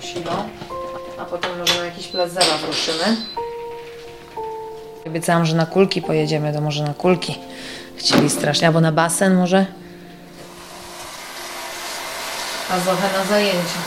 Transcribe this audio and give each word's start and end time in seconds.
posilą, 0.00 0.48
a 1.18 1.24
potem 1.24 1.58
może 1.58 1.78
na 1.78 1.84
jakiś 1.84 2.06
plac 2.06 2.32
zabaw 2.32 2.64
ruszymy. 2.66 3.16
Obiecałam, 5.06 5.46
że 5.46 5.56
na 5.56 5.66
kulki 5.66 6.02
pojedziemy, 6.02 6.52
to 6.52 6.60
może 6.60 6.82
na 6.84 6.94
kulki. 6.94 7.38
Chcieli 7.96 8.30
strasznie, 8.30 8.66
albo 8.66 8.80
na 8.80 8.92
basen 8.92 9.34
może. 9.34 9.66
A 12.70 12.78
Zochę 12.80 13.18
na 13.18 13.24
zajęcia. 13.24 13.80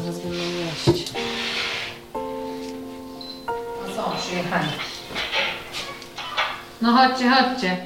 Zaraz 0.00 0.18
będą 0.18 0.42
jeść. 0.44 1.12
No 3.86 3.94
co, 3.96 4.12
przyjechali. 4.20 4.68
No 6.82 6.92
chodźcie, 6.92 7.30
chodźcie. 7.30 7.76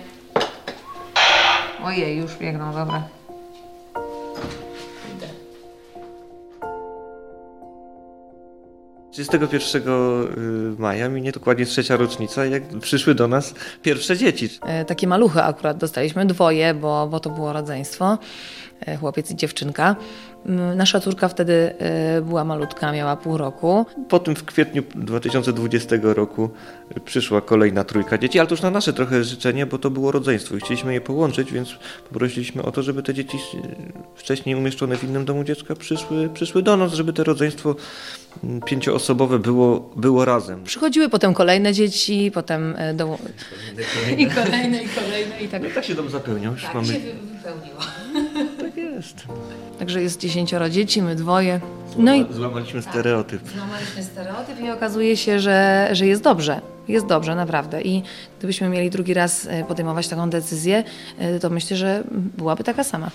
Ojej, 1.84 2.16
już 2.16 2.34
biegną, 2.34 2.73
dobra. 2.74 3.02
31 9.28 9.82
y, 9.82 10.80
maja 10.80 11.08
minie 11.08 11.32
dokładnie 11.32 11.66
trzecia 11.66 11.96
rocznica, 11.96 12.44
jak 12.44 12.62
przyszły 12.80 13.14
do 13.14 13.28
nas 13.28 13.54
pierwsze 13.82 14.16
dzieci. 14.16 14.48
E, 14.62 14.84
Takie 14.84 15.06
maluchy 15.06 15.42
akurat 15.42 15.76
dostaliśmy, 15.76 16.26
dwoje, 16.26 16.74
bo, 16.74 17.08
bo 17.10 17.20
to 17.20 17.30
było 17.30 17.52
rodzeństwo, 17.52 18.18
e, 18.80 18.96
chłopiec 18.96 19.30
i 19.30 19.36
dziewczynka. 19.36 19.96
Mm, 20.46 20.77
Nasza 20.78 21.01
córka 21.01 21.28
wtedy 21.28 21.74
e, 21.78 22.23
była 22.23 22.45
malutka, 22.45 22.92
miała 22.92 23.16
pół 23.16 23.37
roku. 23.38 23.87
Potem 24.09 24.37
w 24.37 24.45
kwietniu 24.45 24.82
2020 24.95 25.96
roku 26.02 26.51
y, 26.96 27.01
przyszła 27.01 27.41
kolejna 27.41 27.84
trójka 27.84 28.18
dzieci, 28.18 28.38
ale 28.38 28.48
to 28.48 28.52
już 28.55 28.62
na 28.62 28.70
nasze 28.70 28.92
trochę 28.92 29.24
życzenie, 29.24 29.66
bo 29.66 29.78
to 29.78 29.91
było 29.91 30.12
rodzeństwo 30.12 30.57
i 30.57 30.60
chcieliśmy 30.60 30.93
je 30.95 31.01
połączyć, 31.01 31.52
więc 31.52 31.68
poprosiliśmy 32.09 32.63
o 32.63 32.73
to, 32.73 32.82
żeby 32.82 33.02
te 33.02 33.15
dzieci 33.15 33.37
y, 33.37 33.60
wcześniej 34.15 34.54
umieszczone 34.57 34.96
w 34.96 35.04
innym 35.04 35.24
domu 35.24 35.45
dziecka 35.45 35.74
przyszły, 35.74 36.29
przyszły 36.35 36.63
do 36.63 36.76
nas, 36.76 36.93
żeby 36.93 37.13
te 37.13 37.24
rodzeństwo 37.24 37.74
mm, 38.45 38.60
pięcioosobowe 38.60 39.38
było, 39.38 39.90
było 39.96 40.24
razem. 40.24 40.65
Przychodziły 40.65 41.09
potem 41.09 41.35
kolejne 41.35 41.73
dzieci, 41.73 42.30
potem 42.35 42.74
e, 42.79 42.95
do... 42.95 43.18
i 44.18 44.26
kolejne, 44.26 44.82
i 44.82 44.88
kolejne, 44.88 45.40
i 45.40 45.48
tak. 45.48 45.63
No 45.63 45.68
i 45.68 45.73
tak 45.73 45.85
się 45.85 45.95
dom 45.95 46.10
zapełniał, 46.10 46.52
już 46.52 46.63
Tak 46.63 46.74
mamy... 46.74 46.87
się 46.87 46.93
wy- 46.93 46.98
wypełniło. 47.37 47.80
Tak 49.02 49.28
jest. 49.28 49.78
Także 49.78 50.02
jest 50.02 50.20
dziesięcioro 50.20 50.70
dzieci, 50.70 51.02
my 51.02 51.16
dwoje. 51.16 51.60
No 51.96 52.14
i 52.14 52.26
Złamaliśmy 52.30 52.82
stereotyp. 52.82 53.48
Złamaliśmy 53.56 54.02
stereotyp 54.02 54.60
i 54.60 54.70
okazuje 54.70 55.16
się, 55.16 55.40
że, 55.40 55.88
że 55.92 56.06
jest 56.06 56.22
dobrze. 56.22 56.60
Jest 56.88 57.06
dobrze, 57.06 57.34
naprawdę. 57.34 57.82
I 57.82 58.02
gdybyśmy 58.38 58.68
mieli 58.68 58.90
drugi 58.90 59.14
raz 59.14 59.46
e, 59.46 59.64
podejmować 59.64 60.08
taką 60.08 60.30
decyzję, 60.30 60.84
e, 61.18 61.38
to 61.38 61.50
myślę, 61.50 61.76
że 61.76 62.04
byłaby 62.10 62.64
taka 62.64 62.84
sama. 62.84 63.10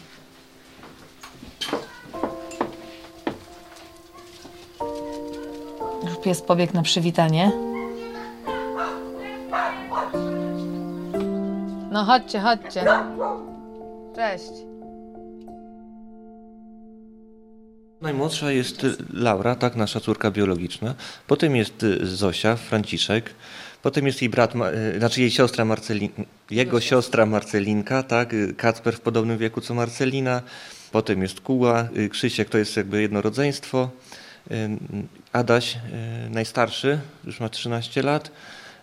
Już 6.04 6.18
pies 6.24 6.42
pobiegł 6.42 6.74
na 6.74 6.82
przywitanie. 6.82 7.52
No 11.92 12.04
chodźcie, 12.06 12.40
chodźcie. 12.40 12.86
Cześć. 14.16 14.52
Najmłodsza 18.08 18.52
jest 18.52 18.86
Laura, 19.14 19.56
tak, 19.56 19.76
nasza 19.76 20.00
córka 20.00 20.32
biologiczna. 20.32 20.96
Potem 21.28 21.56
jest 21.56 21.84
y, 21.84 22.06
Zosia, 22.06 22.56
Franciszek. 22.56 23.34
Potem 23.84 24.08
jest 24.08 24.22
jej 24.22 24.30
brat, 24.30 24.54
y, 24.96 25.00
znaczy 25.00 25.22
jej 25.22 25.32
siostra 25.32 25.66
Marcelin, 25.66 26.10
jego 26.52 26.82
siostra 26.82 27.26
Marcelinka, 27.26 28.04
tak, 28.04 28.34
y, 28.34 28.54
Kacper 28.54 28.96
w 28.96 29.00
podobnym 29.02 29.38
wieku 29.38 29.62
co 29.62 29.74
Marcelina. 29.74 30.42
Potem 30.92 31.22
jest 31.22 31.42
Kuła, 31.42 31.88
Krzysiek 32.10 32.50
to 32.50 32.58
jest 32.58 32.78
jakby 32.78 33.02
jedno 33.02 33.22
rodzeństwo. 33.22 33.90
Y, 34.52 34.70
Adaś, 35.34 35.78
najstarszy, 36.30 37.00
już 37.26 37.40
ma 37.40 37.50
13 37.50 38.02
lat. 38.02 38.32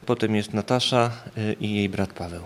Potem 0.07 0.35
jest 0.35 0.55
Natasza 0.55 1.11
i 1.61 1.75
jej 1.75 1.89
brat 1.89 2.13
Paweł. 2.13 2.43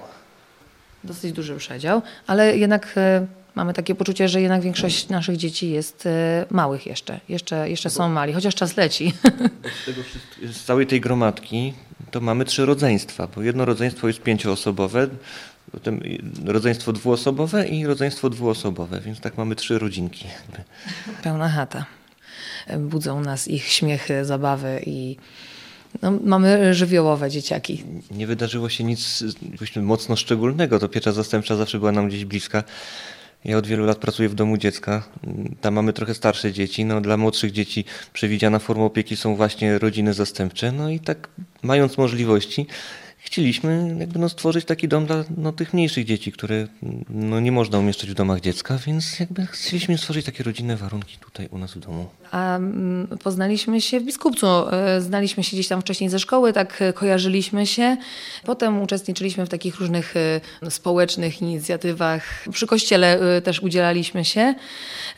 dosyć 1.04 1.32
duży 1.32 1.56
przedział, 1.56 2.02
ale 2.26 2.58
jednak 2.58 2.94
mamy 3.58 3.74
takie 3.74 3.94
poczucie, 3.94 4.28
że 4.28 4.40
jednak 4.40 4.62
większość 4.62 5.08
naszych 5.08 5.36
dzieci 5.36 5.70
jest 5.70 6.06
e, 6.06 6.46
małych 6.50 6.86
jeszcze. 6.86 7.20
Jeszcze, 7.28 7.70
jeszcze 7.70 7.90
są 7.90 8.08
mali, 8.08 8.32
chociaż 8.32 8.54
czas 8.54 8.76
leci. 8.76 9.12
Z, 9.82 9.84
tego 9.86 10.02
wszystk- 10.02 10.52
z 10.52 10.64
całej 10.64 10.86
tej 10.86 11.00
gromadki 11.00 11.72
to 12.10 12.20
mamy 12.20 12.44
trzy 12.44 12.66
rodzeństwa, 12.66 13.28
bo 13.34 13.42
jedno 13.42 13.64
rodzeństwo 13.64 14.06
jest 14.06 14.22
pięcioosobowe, 14.22 15.08
potem 15.72 16.00
rodzeństwo 16.44 16.92
dwuosobowe 16.92 17.68
i 17.68 17.86
rodzeństwo 17.86 18.30
dwuosobowe, 18.30 19.00
więc 19.00 19.20
tak 19.20 19.38
mamy 19.38 19.54
trzy 19.56 19.78
rodzinki. 19.78 20.26
Jakby. 20.26 20.64
Pełna 21.22 21.48
chata. 21.48 21.86
E, 22.66 22.78
Budzą 22.78 23.20
nas 23.20 23.48
ich 23.48 23.68
śmiechy, 23.68 24.24
zabawy 24.24 24.82
i 24.86 25.16
no, 26.02 26.12
mamy 26.24 26.74
żywiołowe 26.74 27.30
dzieciaki. 27.30 27.84
Nie 28.10 28.26
wydarzyło 28.26 28.68
się 28.68 28.84
nic 28.84 29.24
powiedzmy, 29.58 29.82
mocno 29.82 30.16
szczególnego, 30.16 30.78
to 30.78 30.88
piecza 30.88 31.12
zastępcza 31.12 31.56
zawsze 31.56 31.78
była 31.78 31.92
nam 31.92 32.08
gdzieś 32.08 32.24
bliska. 32.24 32.64
Ja 33.44 33.56
od 33.56 33.66
wielu 33.66 33.86
lat 33.86 33.98
pracuję 33.98 34.28
w 34.28 34.34
domu 34.34 34.56
dziecka. 34.56 35.02
Tam 35.60 35.74
mamy 35.74 35.92
trochę 35.92 36.14
starsze 36.14 36.52
dzieci. 36.52 36.84
No, 36.84 37.00
dla 37.00 37.16
młodszych 37.16 37.52
dzieci 37.52 37.84
przewidziana 38.12 38.58
forma 38.58 38.84
opieki 38.84 39.16
są 39.16 39.36
właśnie 39.36 39.78
rodziny 39.78 40.14
zastępcze. 40.14 40.72
No 40.72 40.90
i 40.90 41.00
tak 41.00 41.28
mając 41.62 41.98
możliwości, 41.98 42.66
chcieliśmy 43.18 43.96
jakby 43.98 44.18
no, 44.18 44.28
stworzyć 44.28 44.64
taki 44.64 44.88
dom 44.88 45.06
dla 45.06 45.24
no, 45.36 45.52
tych 45.52 45.74
mniejszych 45.74 46.04
dzieci, 46.04 46.32
które 46.32 46.66
no, 47.10 47.40
nie 47.40 47.52
można 47.52 47.78
umieszczać 47.78 48.10
w 48.10 48.14
domach 48.14 48.40
dziecka, 48.40 48.78
więc 48.86 49.20
jakby 49.20 49.46
chcieliśmy 49.46 49.98
stworzyć 49.98 50.26
takie 50.26 50.44
rodzinne 50.44 50.76
warunki 50.76 51.18
tutaj 51.18 51.48
u 51.50 51.58
nas 51.58 51.74
w 51.74 51.78
domu. 51.78 52.08
A 52.30 52.56
mm, 52.56 53.08
poznaliśmy 53.24 53.80
się 53.80 54.00
w 54.00 54.04
Biskupcu. 54.04 54.46
E, 54.46 55.00
Znaliśmy 55.00 55.44
się 55.44 55.56
gdzieś 55.56 55.68
tam 55.68 55.80
wcześniej 55.80 56.10
ze 56.10 56.18
szkoły, 56.18 56.52
tak 56.52 56.82
e, 56.82 56.92
kojarzyliśmy 56.92 57.66
się. 57.66 57.96
Potem 58.44 58.82
uczestniczyliśmy 58.82 59.46
w 59.46 59.48
takich 59.48 59.76
różnych 59.76 60.14
e, 60.62 60.70
społecznych 60.70 61.42
inicjatywach. 61.42 62.44
Przy 62.52 62.66
kościele 62.66 63.18
też 63.44 63.60
udzielaliśmy 63.60 64.24
się. 64.24 64.54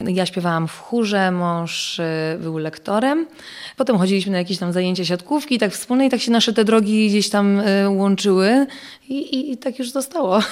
Ja 0.01 0.27
śpiewałam 0.27 0.69
w 0.69 0.79
chórze, 0.79 1.31
mąż 1.31 2.01
był 2.41 2.59
lektorem. 2.59 3.27
Potem 3.77 3.99
chodziliśmy 3.99 4.33
na 4.33 4.39
jakieś 4.39 4.59
tam 4.59 4.73
zajęcia 4.73 5.05
siatkówki, 5.05 5.59
tak 5.59 5.73
wspólne 5.73 6.07
i 6.07 6.11
tak 6.11 6.21
się 6.21 6.31
nasze 6.31 6.53
te 6.53 6.65
drogi 6.65 7.09
gdzieś 7.09 7.31
tam 7.31 7.63
łączyły 8.01 8.67
i, 9.09 9.15
i, 9.15 9.53
i 9.53 9.57
tak 9.57 9.79
już 9.79 9.91
zostało. 9.91 10.41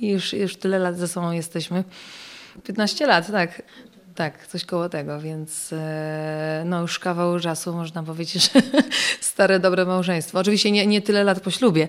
Już, 0.00 0.32
już 0.32 0.56
tyle 0.56 0.78
lat 0.78 0.98
ze 0.98 1.08
sobą 1.08 1.32
jesteśmy. 1.32 1.84
15 2.64 3.06
lat, 3.06 3.30
tak. 3.30 3.62
Tak, 4.16 4.46
coś 4.46 4.64
koło 4.64 4.88
tego, 4.88 5.20
więc 5.20 5.72
e, 5.72 6.62
no 6.66 6.80
już 6.80 6.98
kawał 6.98 7.40
czasu 7.40 7.72
można 7.72 8.02
powiedzieć, 8.02 8.52
że 8.52 8.62
stare, 9.20 9.60
dobre 9.60 9.84
małżeństwo. 9.84 10.38
Oczywiście 10.38 10.70
nie, 10.70 10.86
nie 10.86 11.02
tyle 11.02 11.24
lat 11.24 11.40
po 11.40 11.50
ślubie. 11.50 11.88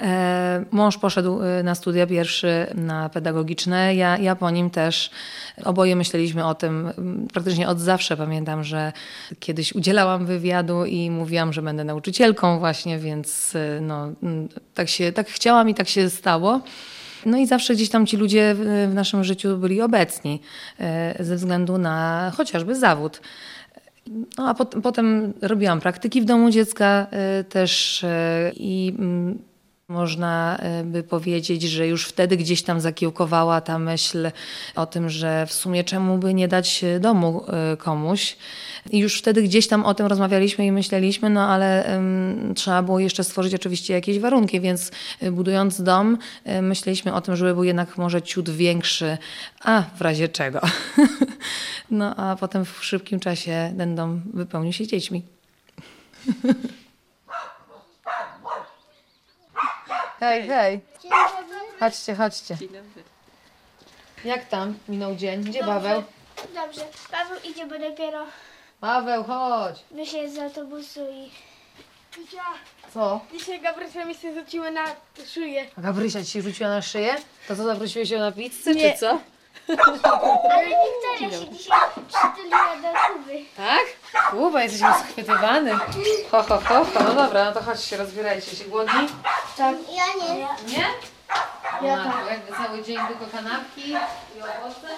E, 0.00 0.64
mąż 0.70 0.98
poszedł 0.98 1.42
e, 1.42 1.62
na 1.62 1.74
studia 1.74 2.06
pierwszy, 2.06 2.66
na 2.74 3.08
pedagogiczne, 3.08 3.94
ja, 3.94 4.18
ja 4.18 4.36
po 4.36 4.50
nim 4.50 4.70
też. 4.70 5.10
Oboje 5.64 5.96
myśleliśmy 5.96 6.46
o 6.46 6.54
tym 6.54 6.92
praktycznie 7.32 7.68
od 7.68 7.80
zawsze. 7.80 8.16
Pamiętam, 8.16 8.64
że 8.64 8.92
kiedyś 9.40 9.72
udzielałam 9.72 10.26
wywiadu 10.26 10.84
i 10.84 11.10
mówiłam, 11.10 11.52
że 11.52 11.62
będę 11.62 11.84
nauczycielką 11.84 12.58
właśnie, 12.58 12.98
więc 12.98 13.56
no, 13.80 14.08
tak, 14.74 14.88
się, 14.88 15.12
tak 15.12 15.28
chciałam 15.28 15.68
i 15.68 15.74
tak 15.74 15.88
się 15.88 16.10
stało. 16.10 16.60
No 17.26 17.38
i 17.38 17.46
zawsze 17.46 17.74
gdzieś 17.74 17.88
tam 17.88 18.06
ci 18.06 18.16
ludzie 18.16 18.54
w, 18.54 18.90
naszym 18.94 19.24
życiu 19.24 19.56
byli 19.56 19.80
obecni 19.80 20.40
e, 20.80 21.24
ze 21.24 21.36
względu 21.36 21.78
na 21.78 22.32
chociażby 22.36 22.74
zawód. 22.74 23.20
No 24.38 24.48
a 24.48 24.54
pot, 24.54 24.74
potem 24.82 25.32
robiłam 25.42 25.80
praktyki 25.80 26.20
w 26.20 26.24
domu 26.24 26.50
dziecka 26.50 27.06
e, 27.10 27.44
też 27.44 28.04
e, 28.04 28.52
i 28.54 28.94
mm, 28.98 29.49
można 29.90 30.58
e, 30.58 30.84
by 30.84 31.02
powiedzieć, 31.02 31.62
że 31.62 31.86
już 31.86 32.06
wtedy 32.06 32.36
gdzieś 32.36 32.62
tam 32.62 32.80
zakiełkowała 32.80 33.60
ta 33.60 33.78
myśl 33.78 34.30
o 34.76 34.86
tym, 34.86 35.10
że 35.10 35.46
w 35.46 35.52
sumie 35.52 35.84
czemu 35.84 36.18
by 36.18 36.34
nie 36.34 36.48
dać 36.48 36.84
domu 37.00 37.44
e, 37.48 37.76
komuś. 37.76 38.36
I 38.90 38.98
już 38.98 39.18
wtedy 39.18 39.42
gdzieś 39.42 39.68
tam 39.68 39.84
o 39.84 39.94
tym 39.94 40.06
rozmawialiśmy 40.06 40.66
i 40.66 40.72
myśleliśmy, 40.72 41.30
no 41.30 41.48
ale 41.48 41.84
em, 41.84 42.52
trzeba 42.54 42.82
było 42.82 43.00
jeszcze 43.00 43.24
stworzyć 43.24 43.54
oczywiście 43.54 43.94
jakieś 43.94 44.18
warunki, 44.18 44.60
więc 44.60 44.90
e, 45.20 45.30
budując 45.30 45.82
dom, 45.82 46.18
myśleliśmy 46.62 47.14
o 47.14 47.20
tym, 47.20 47.36
żeby 47.36 47.54
był 47.54 47.64
jednak 47.64 47.98
może 47.98 48.22
ciut 48.22 48.50
większy, 48.50 49.18
a 49.64 49.82
w 49.96 50.00
razie 50.00 50.28
czego. 50.28 50.60
no 51.90 52.16
a 52.16 52.36
potem 52.36 52.64
w 52.64 52.84
szybkim 52.84 53.20
czasie 53.20 53.74
ten 53.78 53.94
dom 53.94 54.22
wypełnił 54.34 54.72
się 54.72 54.86
dziećmi. 54.86 55.22
Hej, 60.20 60.48
hej. 60.48 60.80
Chodźcie, 61.80 62.14
chodźcie. 62.14 62.56
Jak 64.24 64.44
tam 64.48 64.74
minął 64.88 65.14
dzień? 65.14 65.44
Gdzie 65.44 65.60
Paweł? 65.64 66.02
Dobrze, 66.54 66.80
Paweł 67.10 67.38
idzie, 67.44 67.66
bo 67.66 67.78
dopiero 67.78 68.24
Paweł, 68.80 69.24
chodź. 69.24 69.84
wyszedł 69.90 70.34
z 70.34 70.38
autobusu 70.38 71.00
i... 71.12 71.30
Co? 72.94 73.20
Dzisiaj 73.32 73.60
Gabrysia 73.60 74.04
mi 74.04 74.14
się 74.14 74.34
rzuciły 74.34 74.70
na 74.70 74.84
szyję. 75.34 75.66
A 75.78 75.80
Gabrysia 75.80 76.24
ci 76.24 76.30
się 76.30 76.42
rzuciła 76.42 76.68
na 76.68 76.82
szyję? 76.82 77.16
To 77.48 77.56
co, 77.56 77.64
zaprosiłeś 77.64 78.10
ją 78.10 78.18
na 78.18 78.32
pizzę, 78.32 78.74
Nie. 78.74 78.92
czy 78.92 78.98
co? 78.98 79.10
Ale 80.50 80.64
Wiktoria 80.66 81.30
się 81.40 81.48
dzisiaj 81.50 81.78
przytuliła 82.08 82.76
do 82.82 82.88
Kuby. 83.14 83.38
Tak? 83.56 83.80
Kuba, 84.30 84.62
jesteśmy 84.62 84.88
schwytywany. 84.94 85.72
Ho, 86.30 86.42
ho, 86.42 86.60
ho, 86.60 86.84
ho. 86.84 87.00
No 87.04 87.14
dobra, 87.14 87.44
no 87.44 87.52
to 87.52 87.62
chodźcie, 87.62 87.96
rozbierajcie 87.96 88.56
się. 88.56 88.64
Głodni? 88.64 89.08
Tak. 89.56 89.76
Ja 89.96 90.04
nie. 90.34 90.34
Nie? 90.72 90.84
Ja 91.88 91.96
Ma, 91.96 92.04
tak. 92.04 92.26
Jakby 92.30 92.52
cały 92.52 92.82
dzień 92.84 92.96
tylko 93.08 93.26
kanapki 93.32 93.90
i 93.90 93.94
owoce? 94.42 94.88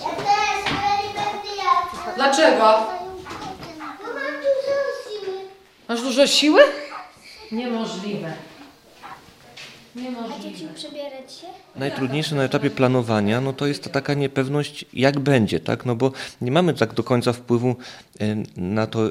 Ja 0.00 0.08
też, 0.10 0.74
ale 0.82 1.08
nie 1.08 1.14
będę 1.14 1.56
jadł. 1.56 2.16
Dlaczego? 2.16 2.56
Bo 2.58 4.06
mam 4.06 4.32
dużo 4.34 4.76
siły. 5.10 5.38
Masz 5.88 6.00
dużo 6.02 6.26
siły? 6.26 6.60
Niemożliwe. 7.52 8.32
A 9.04 9.98
Niemożliwe. 9.98 10.40
dzieci 10.42 10.68
przebierać 10.74 11.32
się? 11.32 11.46
Najtrudniejsze 11.76 12.34
na 12.34 12.42
etapie 12.42 12.70
planowania, 12.70 13.40
no 13.40 13.52
to 13.52 13.66
jest 13.66 13.84
ta 13.84 13.90
taka 13.90 14.14
niepewność, 14.14 14.84
jak 14.92 15.18
będzie, 15.20 15.60
tak? 15.60 15.86
No 15.86 15.94
bo 15.96 16.12
nie 16.40 16.52
mamy 16.52 16.74
tak 16.74 16.94
do 16.94 17.04
końca 17.04 17.32
wpływu 17.32 17.76
e, 18.20 18.24
na 18.56 18.86
to, 18.86 19.06
e, 19.06 19.10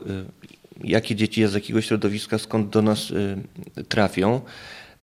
jakie 0.84 1.16
dzieci 1.16 1.48
z 1.48 1.54
jakiego 1.54 1.82
środowiska, 1.82 2.38
skąd 2.38 2.70
do 2.70 2.82
nas 2.82 3.12
e, 3.78 3.84
trafią. 3.84 4.42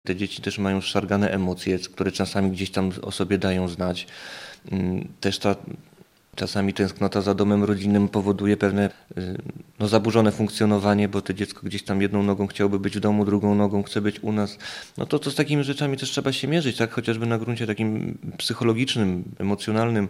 Te 0.04 0.16
dzieci 0.16 0.42
też 0.42 0.58
mają 0.58 0.80
szargane 0.80 1.30
emocje, 1.30 1.78
które 1.78 2.12
czasami 2.12 2.50
gdzieś 2.50 2.70
tam 2.70 2.92
o 3.02 3.10
sobie 3.10 3.38
dają 3.38 3.68
znać. 3.68 4.06
Mm, 4.72 5.08
Też 5.20 5.38
ta 5.38 5.56
czasami 6.34 6.74
tęsknota 6.74 7.20
za 7.20 7.34
domem 7.34 7.64
rodzinnym 7.64 8.08
powoduje 8.08 8.56
pewne 8.56 8.90
y, 9.18 9.38
no, 9.78 9.88
zaburzone 9.88 10.32
funkcjonowanie, 10.32 11.08
bo 11.08 11.22
to 11.22 11.32
dziecko 11.32 11.60
gdzieś 11.66 11.82
tam 11.82 12.02
jedną 12.02 12.22
nogą 12.22 12.46
chciałoby 12.46 12.78
być 12.78 12.96
w 12.96 13.00
domu, 13.00 13.24
drugą 13.24 13.54
nogą 13.54 13.82
chce 13.82 14.00
być 14.00 14.20
u 14.20 14.32
nas. 14.32 14.58
No 14.98 15.06
to, 15.06 15.18
to 15.18 15.30
z 15.30 15.34
takimi 15.34 15.64
rzeczami 15.64 15.96
też 15.96 16.10
trzeba 16.10 16.32
się 16.32 16.48
mierzyć, 16.48 16.76
tak? 16.76 16.92
Chociażby 16.92 17.26
na 17.26 17.38
gruncie 17.38 17.66
takim 17.66 18.18
psychologicznym, 18.38 19.24
emocjonalnym. 19.38 20.08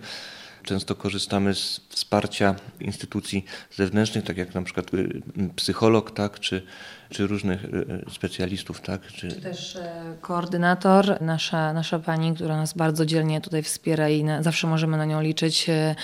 Często 0.65 0.95
korzystamy 0.95 1.55
z 1.55 1.81
wsparcia 1.89 2.55
instytucji 2.81 3.45
zewnętrznych, 3.71 4.25
tak 4.25 4.37
jak 4.37 4.55
na 4.55 4.63
przykład 4.63 4.95
y, 4.95 5.23
psycholog, 5.57 6.11
tak? 6.11 6.41
Czy, 6.41 6.67
czy 7.11 7.27
różnych 7.27 7.65
y, 7.65 7.69
y, 7.69 8.11
specjalistów, 8.11 8.81
tak? 8.81 9.07
Czy, 9.07 9.29
Też 9.33 9.77
e, 9.77 9.93
koordynator, 10.21 11.21
nasza, 11.21 11.73
nasza 11.73 11.99
pani, 11.99 12.35
która 12.35 12.57
nas 12.57 12.73
bardzo 12.73 13.07
dzielnie 13.07 13.41
tutaj 13.41 13.63
wspiera 13.63 14.09
i 14.09 14.25
na, 14.25 14.43
zawsze 14.43 14.67
możemy 14.67 14.97
na 14.97 15.05
nią 15.05 15.21
liczyć. 15.23 15.67
E, 15.69 15.95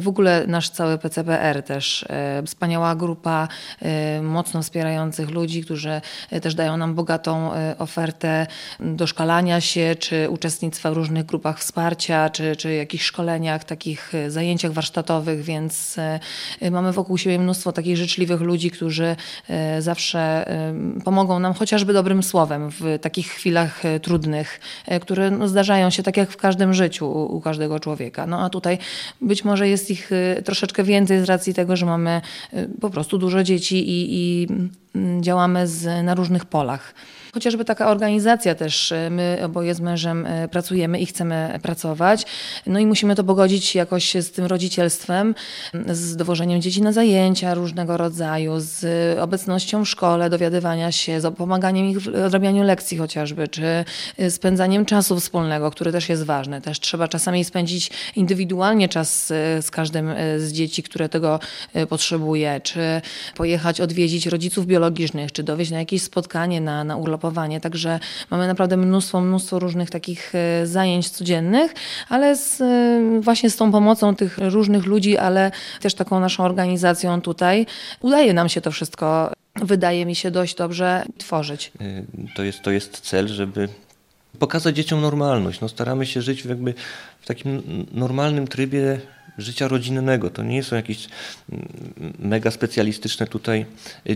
W 0.00 0.08
ogóle 0.08 0.44
nasz 0.46 0.70
cały 0.70 0.98
PCPR 0.98 1.62
też. 1.62 2.04
e, 2.08 2.42
Wspaniała 2.46 2.94
grupa 2.96 3.48
e, 3.82 4.22
mocno 4.22 4.62
wspierających 4.62 5.30
ludzi, 5.30 5.62
którzy 5.64 6.00
e, 6.30 6.40
też 6.40 6.54
dają 6.54 6.76
nam 6.76 6.94
bogatą 6.94 7.54
e, 7.54 7.74
ofertę 7.78 8.46
doszkalania 8.80 9.60
się, 9.60 9.94
czy 9.98 10.30
uczestnictwa 10.30 10.90
w 10.90 10.94
różnych 10.94 11.26
grupach 11.26 11.58
wsparcia, 11.58 12.30
czy, 12.30 12.56
czy 12.56 12.74
jakichś 12.74 13.04
szkoleniach, 13.04 13.64
takich 13.64 14.14
e, 14.14 14.30
zajęciach 14.30 14.72
warsztatowych, 14.72 15.42
więc 15.42 15.98
e, 15.98 16.20
e, 16.60 16.70
mamy 16.70 16.92
wokół 16.92 17.18
siebie 17.18 17.38
mnóstwo 17.38 17.72
takich 17.72 17.96
życzliwych 17.96 18.40
ludzi, 18.40 18.70
którzy 18.70 19.16
e, 19.48 19.82
zawsze 19.82 20.47
e, 20.47 20.47
pomogą 21.04 21.38
nam 21.38 21.54
chociażby 21.54 21.92
dobrym 21.92 22.22
słowem 22.22 22.70
w 22.70 22.98
takich 23.00 23.26
chwilach 23.26 23.84
e, 23.84 24.00
trudnych, 24.00 24.60
e, 24.86 25.00
które 25.00 25.30
no, 25.30 25.48
zdarzają 25.48 25.90
się 25.90 26.02
tak 26.02 26.16
jak 26.16 26.30
w 26.30 26.36
każdym 26.36 26.74
życiu 26.74 27.06
u, 27.10 27.36
u 27.36 27.40
każdego 27.40 27.80
człowieka. 27.80 28.26
No 28.26 28.44
a 28.44 28.50
tutaj 28.50 28.78
być 29.20 29.44
może 29.44 29.68
jest 29.68 29.90
ich 29.90 30.10
e, 30.12 30.42
troszeczkę 30.42 30.84
więcej 30.84 31.20
z 31.20 31.24
racji 31.24 31.54
tego, 31.54 31.76
że 31.76 31.86
mamy 31.86 32.20
po 32.80 32.90
prostu 32.90 33.18
dużo 33.18 33.42
dzieci 33.42 33.76
i, 33.76 34.06
i 34.10 34.46
mm, 34.94 35.22
działamy 35.22 35.66
z, 35.66 36.04
na 36.04 36.14
różnych 36.14 36.44
polach. 36.44 36.94
Chociażby 37.38 37.64
taka 37.64 37.90
organizacja 37.90 38.54
też, 38.54 38.92
e, 38.92 39.10
my 39.10 39.38
oboje 39.44 39.74
z 39.74 39.80
mężem 39.80 40.26
e, 40.26 40.48
pracujemy 40.48 41.00
i 41.00 41.06
chcemy 41.06 41.58
pracować, 41.62 42.26
no 42.66 42.78
i 42.78 42.86
musimy 42.86 43.14
to 43.14 43.24
pogodzić 43.24 43.74
jakoś 43.74 44.14
z 44.14 44.30
tym 44.30 44.46
rodzicielstwem, 44.46 45.34
m, 45.74 45.84
z 45.94 46.16
dowożeniem 46.16 46.62
dzieci 46.62 46.82
na 46.82 46.92
zajęcia 46.92 47.54
różnego 47.54 47.96
rodzaju, 47.96 48.52
z 48.56 48.84
obecnością 49.18 49.84
w 49.84 49.88
szkole, 49.88 50.30
dowiadywania 50.30 50.92
się, 50.92 51.20
z 51.20 51.34
pomaganiem 51.36 51.86
ich 51.86 52.00
w 52.00 52.08
odrabianiu 52.26 52.62
lekcji 52.62 52.98
chociażby, 52.98 53.48
czy 53.48 53.84
spędzaniem 54.30 54.84
czasu 54.84 55.20
wspólnego, 55.20 55.70
który 55.70 55.92
też 55.92 56.08
jest 56.08 56.22
ważny. 56.22 56.60
Też 56.60 56.80
trzeba 56.80 57.08
czasami 57.08 57.44
spędzić 57.44 57.90
indywidualnie 58.16 58.88
czas 58.88 59.26
z 59.60 59.70
każdym 59.70 60.14
z 60.38 60.52
dzieci, 60.52 60.82
które 60.82 61.08
tego 61.08 61.40
potrzebuje, 61.88 62.60
czy 62.60 62.80
pojechać 63.36 63.80
odwiedzić 63.80 64.26
rodziców 64.26 64.66
biologicznych, 64.66 65.32
czy 65.32 65.42
dowieść 65.42 65.70
na 65.70 65.78
jakieś 65.78 66.02
spotkanie, 66.02 66.60
na, 66.60 66.84
na 66.84 66.96
Także 67.60 68.00
mamy 68.30 68.46
naprawdę 68.46 68.76
mnóstwo, 68.76 69.20
mnóstwo 69.20 69.58
różnych 69.58 69.90
takich 69.90 70.32
e, 70.34 70.66
zajęć 70.66 71.10
codziennych, 71.10 71.74
ale 72.08 72.36
z, 72.36 72.60
e, 72.60 73.20
właśnie 73.20 73.50
z 73.50 73.56
tą 73.56 73.72
pomocą 73.72 74.16
tych 74.16 74.38
różnych 74.38 74.86
ludzi, 74.86 75.18
ale 75.18 75.50
też 75.80 75.94
taką 75.94 76.20
naszą 76.20 76.44
organizacją 76.44 77.20
tutaj 77.20 77.66
udaje 78.00 78.34
nam 78.34 78.48
się 78.48 78.60
to 78.60 78.70
wszystko, 78.70 79.32
wydaje 79.62 80.06
mi 80.06 80.14
się, 80.14 80.30
dość 80.30 80.54
dobrze 80.54 81.04
tworzyć. 81.18 81.72
Y, 81.80 82.04
to 82.36 82.42
jest, 82.42 82.62
to 82.62 82.70
jest 82.70 83.00
cel, 83.00 83.28
żeby 83.28 83.68
pokazać 84.38 84.76
dzieciom 84.76 85.00
normalność. 85.00 85.60
No, 85.60 85.68
staramy 85.68 86.06
się 86.06 86.22
żyć 86.22 86.44
jakby 86.44 86.74
w 87.20 87.26
takim 87.26 87.62
normalnym 87.92 88.48
trybie 88.48 89.00
życia 89.38 89.68
rodzinnego. 89.68 90.30
To 90.30 90.42
nie 90.42 90.62
są 90.62 90.76
jakieś 90.76 91.08
mm, 91.52 91.68
mega 92.18 92.50
specjalistyczne 92.50 93.26
tutaj 93.26 93.66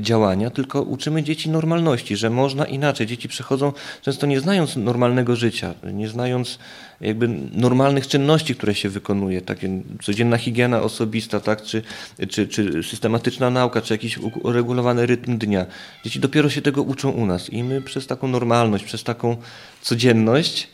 działania, 0.00 0.50
tylko 0.50 0.82
uczymy 0.82 1.22
dzieci 1.22 1.50
normalności, 1.50 2.16
że 2.16 2.30
można 2.30 2.64
inaczej. 2.64 3.06
Dzieci 3.06 3.28
przechodzą 3.28 3.72
często 4.02 4.26
nie 4.26 4.40
znając 4.40 4.76
normalnego 4.76 5.36
życia, 5.36 5.74
nie 5.92 6.08
znając 6.08 6.58
jakby 7.00 7.28
normalnych 7.52 8.06
czynności, 8.06 8.54
które 8.54 8.74
się 8.74 8.88
wykonuje, 8.88 9.42
takie 9.42 9.82
codzienna 10.02 10.38
higiena 10.38 10.82
osobista, 10.82 11.40
tak, 11.40 11.62
czy, 11.62 11.82
czy, 12.28 12.48
czy 12.48 12.82
systematyczna 12.82 13.50
nauka, 13.50 13.80
czy 13.80 13.94
jakiś 13.94 14.18
uregulowany 14.18 15.06
rytm 15.06 15.38
dnia. 15.38 15.66
Dzieci 16.04 16.20
dopiero 16.20 16.50
się 16.50 16.62
tego 16.62 16.82
uczą 16.82 17.10
u 17.10 17.26
nas 17.26 17.50
i 17.50 17.64
my 17.64 17.82
przez 17.82 18.06
taką 18.06 18.28
normalność, 18.28 18.84
przez 18.84 19.04
taką 19.04 19.36
codzienność 19.82 20.68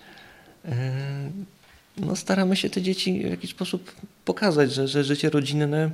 e, 0.64 0.70
no, 2.00 2.16
staramy 2.16 2.56
się 2.56 2.70
te 2.70 2.82
dzieci 2.82 3.20
w 3.26 3.30
jakiś 3.30 3.50
sposób 3.50 3.94
pokazać, 4.24 4.72
że, 4.72 4.88
że 4.88 5.04
życie 5.04 5.30
rodzinne 5.30 5.90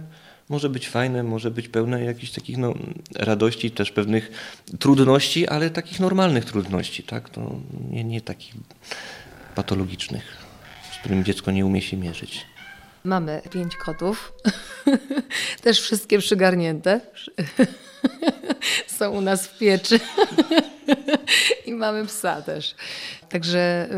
może 0.49 0.69
być 0.69 0.89
fajne, 0.89 1.23
może 1.23 1.51
być 1.51 1.69
pełne 1.69 2.05
jakichś 2.05 2.33
takich 2.33 2.59
no, 2.59 2.75
radości, 3.15 3.71
też 3.71 3.91
pewnych 3.91 4.31
trudności, 4.79 5.49
ale 5.49 5.71
takich 5.71 6.01
normalnych 6.01 6.45
trudności, 6.45 7.03
tak? 7.03 7.31
To 7.31 7.61
nie, 7.91 8.05
nie 8.05 8.21
takich 8.21 8.55
patologicznych, 9.55 10.37
z 10.93 10.99
którym 10.99 11.25
dziecko 11.25 11.51
nie 11.51 11.67
umie 11.67 11.83
się 11.83 11.97
mierzyć. 11.97 12.47
Mamy 13.05 13.43
pięć 13.51 13.77
kotów, 13.77 14.33
też 15.63 15.81
wszystkie 15.81 16.19
przygarnięte. 16.19 17.01
Są 18.99 19.11
u 19.11 19.21
nas 19.21 19.47
w 19.47 19.59
pieczy. 19.59 20.01
I 21.67 21.73
mamy 21.73 22.07
psa 22.07 22.43
też. 22.43 22.75
Także 23.29 23.89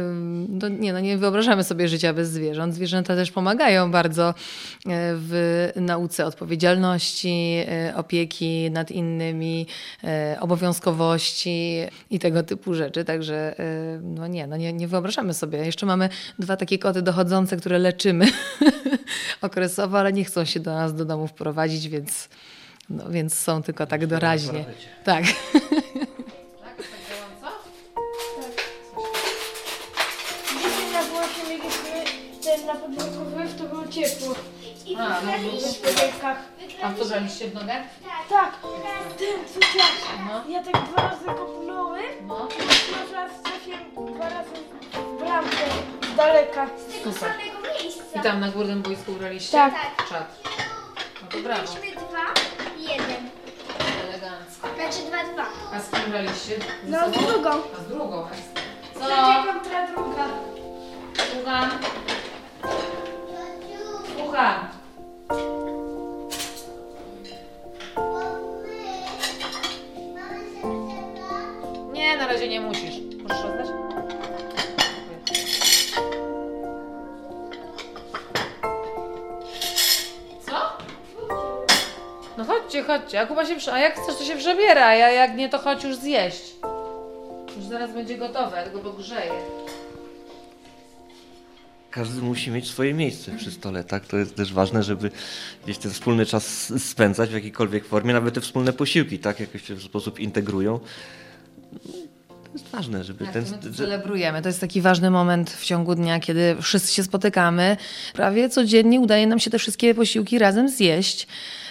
no 0.48 0.68
nie, 0.68 0.92
no 0.92 1.00
nie 1.00 1.18
wyobrażamy 1.18 1.64
sobie 1.64 1.88
życia 1.88 2.12
bez 2.12 2.30
zwierząt. 2.30 2.74
Zwierzęta 2.74 3.16
też 3.16 3.30
pomagają 3.30 3.90
bardzo 3.90 4.28
e, 4.28 4.32
w 5.14 5.68
nauce 5.76 6.26
odpowiedzialności, 6.26 7.64
e, 7.68 7.92
opieki 7.96 8.70
nad 8.70 8.90
innymi, 8.90 9.66
e, 10.04 10.36
obowiązkowości 10.40 11.80
i 12.10 12.18
tego 12.18 12.42
typu 12.42 12.74
rzeczy. 12.74 13.04
Także 13.04 13.54
no 14.02 14.26
nie, 14.26 14.46
no 14.46 14.56
nie, 14.56 14.72
nie 14.72 14.88
wyobrażamy 14.88 15.34
sobie. 15.34 15.58
Jeszcze 15.58 15.86
mamy 15.86 16.08
dwa 16.38 16.56
takie 16.56 16.78
koty 16.78 17.02
dochodzące, 17.02 17.56
które 17.56 17.78
leczymy 17.78 18.26
okresowo, 19.42 19.98
ale 19.98 20.12
nie 20.12 20.24
chcą 20.24 20.44
się 20.44 20.60
do 20.60 20.74
nas 20.74 20.94
do 20.94 21.04
domu 21.04 21.26
wprowadzić, 21.26 21.88
więc, 21.88 22.28
no, 22.90 23.10
więc 23.10 23.34
są 23.34 23.62
tylko 23.62 23.86
tak 23.86 24.06
doraźnie. 24.06 24.64
Tak. 25.04 25.24
A, 35.18 35.20
no. 35.20 35.32
W 35.72 35.78
pudełkach. 35.80 36.38
A 36.82 36.92
co 36.98 37.04
braliście 37.04 37.48
w 37.48 37.54
nogę? 37.54 37.74
Tak, 38.28 38.50
ten 39.18 39.44
cuciak. 39.54 39.92
No. 40.28 40.42
Ja 40.48 40.62
tak 40.62 40.82
dwa 40.84 41.02
razy 41.02 41.24
kopnąłem, 41.24 42.04
No. 42.26 42.46
pierwszy 42.46 43.12
raz 43.14 43.30
trafiłem 43.42 43.80
dwa 44.14 44.28
razy 44.28 44.50
w 44.92 45.18
bramkę 45.18 45.56
z 46.12 46.16
daleka. 46.16 46.66
Z 46.66 46.86
tego 46.98 47.12
Super. 47.12 47.30
samego 47.30 47.58
miejsca. 47.82 48.20
I 48.20 48.20
tam 48.22 48.40
na 48.40 48.48
górnym 48.48 48.82
boisku 48.82 49.12
graliście? 49.12 49.52
Tak. 49.58 49.74
Czad. 50.08 50.42
No 51.22 51.28
to 51.30 51.38
brawo. 51.38 51.62
Mieliśmy 51.62 52.00
dwa, 52.08 52.24
jeden. 52.78 53.30
Elegancko. 54.08 54.68
Znaczy 54.76 54.98
dwa, 55.08 55.32
dwa. 55.32 55.46
A 55.76 55.80
z 55.80 55.90
kim 55.90 56.10
graliście? 56.10 56.56
No 56.84 56.98
z 57.10 57.14
sobą? 57.14 57.26
drugą. 57.26 57.50
A 57.50 57.82
z 57.84 57.88
drugą. 57.88 58.26
ekstra. 58.28 58.62
Trzecia 58.94 59.42
Co? 59.46 59.52
kontra 59.52 59.86
druga. 59.86 60.24
Słucham. 61.32 61.70
Słucham. 64.16 64.68
Chodźcie. 82.86 83.20
A 83.20 83.44
się, 83.60 83.72
a 83.72 83.78
jak 83.78 84.00
chcesz, 84.00 84.16
to 84.16 84.24
się 84.24 84.36
przebiera, 84.36 84.86
a 84.86 84.94
ja, 84.94 85.10
jak 85.10 85.36
nie, 85.36 85.48
to 85.48 85.58
chodź 85.58 85.84
już 85.84 85.96
zjeść. 85.96 86.54
Już 87.56 87.64
zaraz 87.64 87.92
będzie 87.92 88.18
gotowe, 88.18 88.62
tylko 88.64 88.78
pogrzeję. 88.78 89.32
Każdy 91.90 92.22
musi 92.22 92.50
mieć 92.50 92.68
swoje 92.68 92.94
miejsce 92.94 93.32
przy 93.36 93.50
stole, 93.50 93.84
tak? 93.84 94.06
To 94.06 94.16
jest 94.16 94.36
też 94.36 94.52
ważne, 94.52 94.82
żeby 94.82 95.10
gdzieś 95.64 95.78
ten 95.78 95.92
wspólny 95.92 96.26
czas 96.26 96.72
spędzać 96.82 97.30
w 97.30 97.34
jakiejkolwiek 97.34 97.84
formie, 97.84 98.12
nawet 98.12 98.34
te 98.34 98.40
wspólne 98.40 98.72
posiłki, 98.72 99.18
tak? 99.18 99.40
Jakoś 99.40 99.62
się 99.62 99.74
w 99.74 99.82
sposób 99.82 100.20
integrują. 100.20 100.80
To 102.56 102.62
jest 102.62 102.72
ważne, 102.72 103.04
żeby 103.04 103.24
Tak, 103.24 103.32
ten... 103.32 103.44
to 103.44 103.72
celebrujemy. 103.76 104.42
To 104.42 104.48
jest 104.48 104.60
taki 104.60 104.80
ważny 104.80 105.10
moment 105.10 105.50
w 105.50 105.64
ciągu 105.64 105.94
dnia, 105.94 106.20
kiedy 106.20 106.56
wszyscy 106.62 106.94
się 106.94 107.02
spotykamy. 107.02 107.76
Prawie 108.12 108.48
codziennie 108.48 109.00
udaje 109.00 109.26
nam 109.26 109.38
się 109.38 109.50
te 109.50 109.58
wszystkie 109.58 109.94
posiłki 109.94 110.38
razem 110.38 110.68
zjeść. 110.68 111.26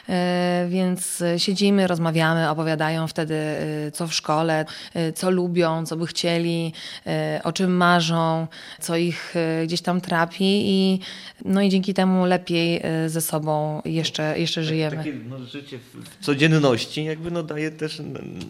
E, 0.10 0.68
Więc 0.70 1.24
siedzimy, 1.38 1.88
rozmawiamy, 1.88 2.50
opowiadają 2.50 3.08
wtedy, 3.08 3.36
e, 3.36 3.92
co 3.92 4.08
w 4.08 4.14
szkole, 4.14 4.66
e, 4.94 5.14
co 5.14 5.30
lubią, 5.30 5.86
co 5.86 5.96
by 5.96 6.08
chcieli, 6.08 6.74
o 7.44 7.54
czym 7.54 7.78
marzą, 7.78 8.48
co 8.82 8.98
ich 8.98 9.36
gdzieś 9.64 9.82
tam 9.82 10.02
trapi 10.02 10.62
i, 10.66 11.00
no 11.46 11.62
i 11.62 11.70
dzięki 11.70 11.94
temu 11.94 12.26
lepiej 12.26 12.82
ze 13.08 13.22
sobą 13.22 13.82
jeszcze, 13.86 14.40
jeszcze 14.40 14.64
żyjemy. 14.64 14.98
Takie 14.98 15.14
no, 15.30 15.40
życie 15.40 15.80
w, 15.80 16.26
codzienności 16.26 17.04
jakby 17.04 17.32
no, 17.32 17.44
daje 17.44 17.72
też 17.72 18.02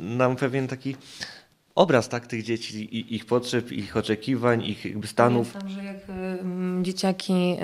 nam 0.01 0.35
pewien 0.35 0.67
taki 0.67 0.95
obraz 1.75 2.09
tak, 2.09 2.27
tych 2.27 2.43
dzieci, 2.43 2.97
i, 2.97 3.15
ich 3.15 3.25
potrzeb, 3.25 3.71
ich 3.71 3.97
oczekiwań, 3.97 4.63
ich 4.63 4.85
jakby 4.85 5.07
stanów. 5.07 5.53
Pamiętam, 5.53 5.69
że 5.69 5.83
jak 5.83 5.97
dzieciaki 6.81 7.57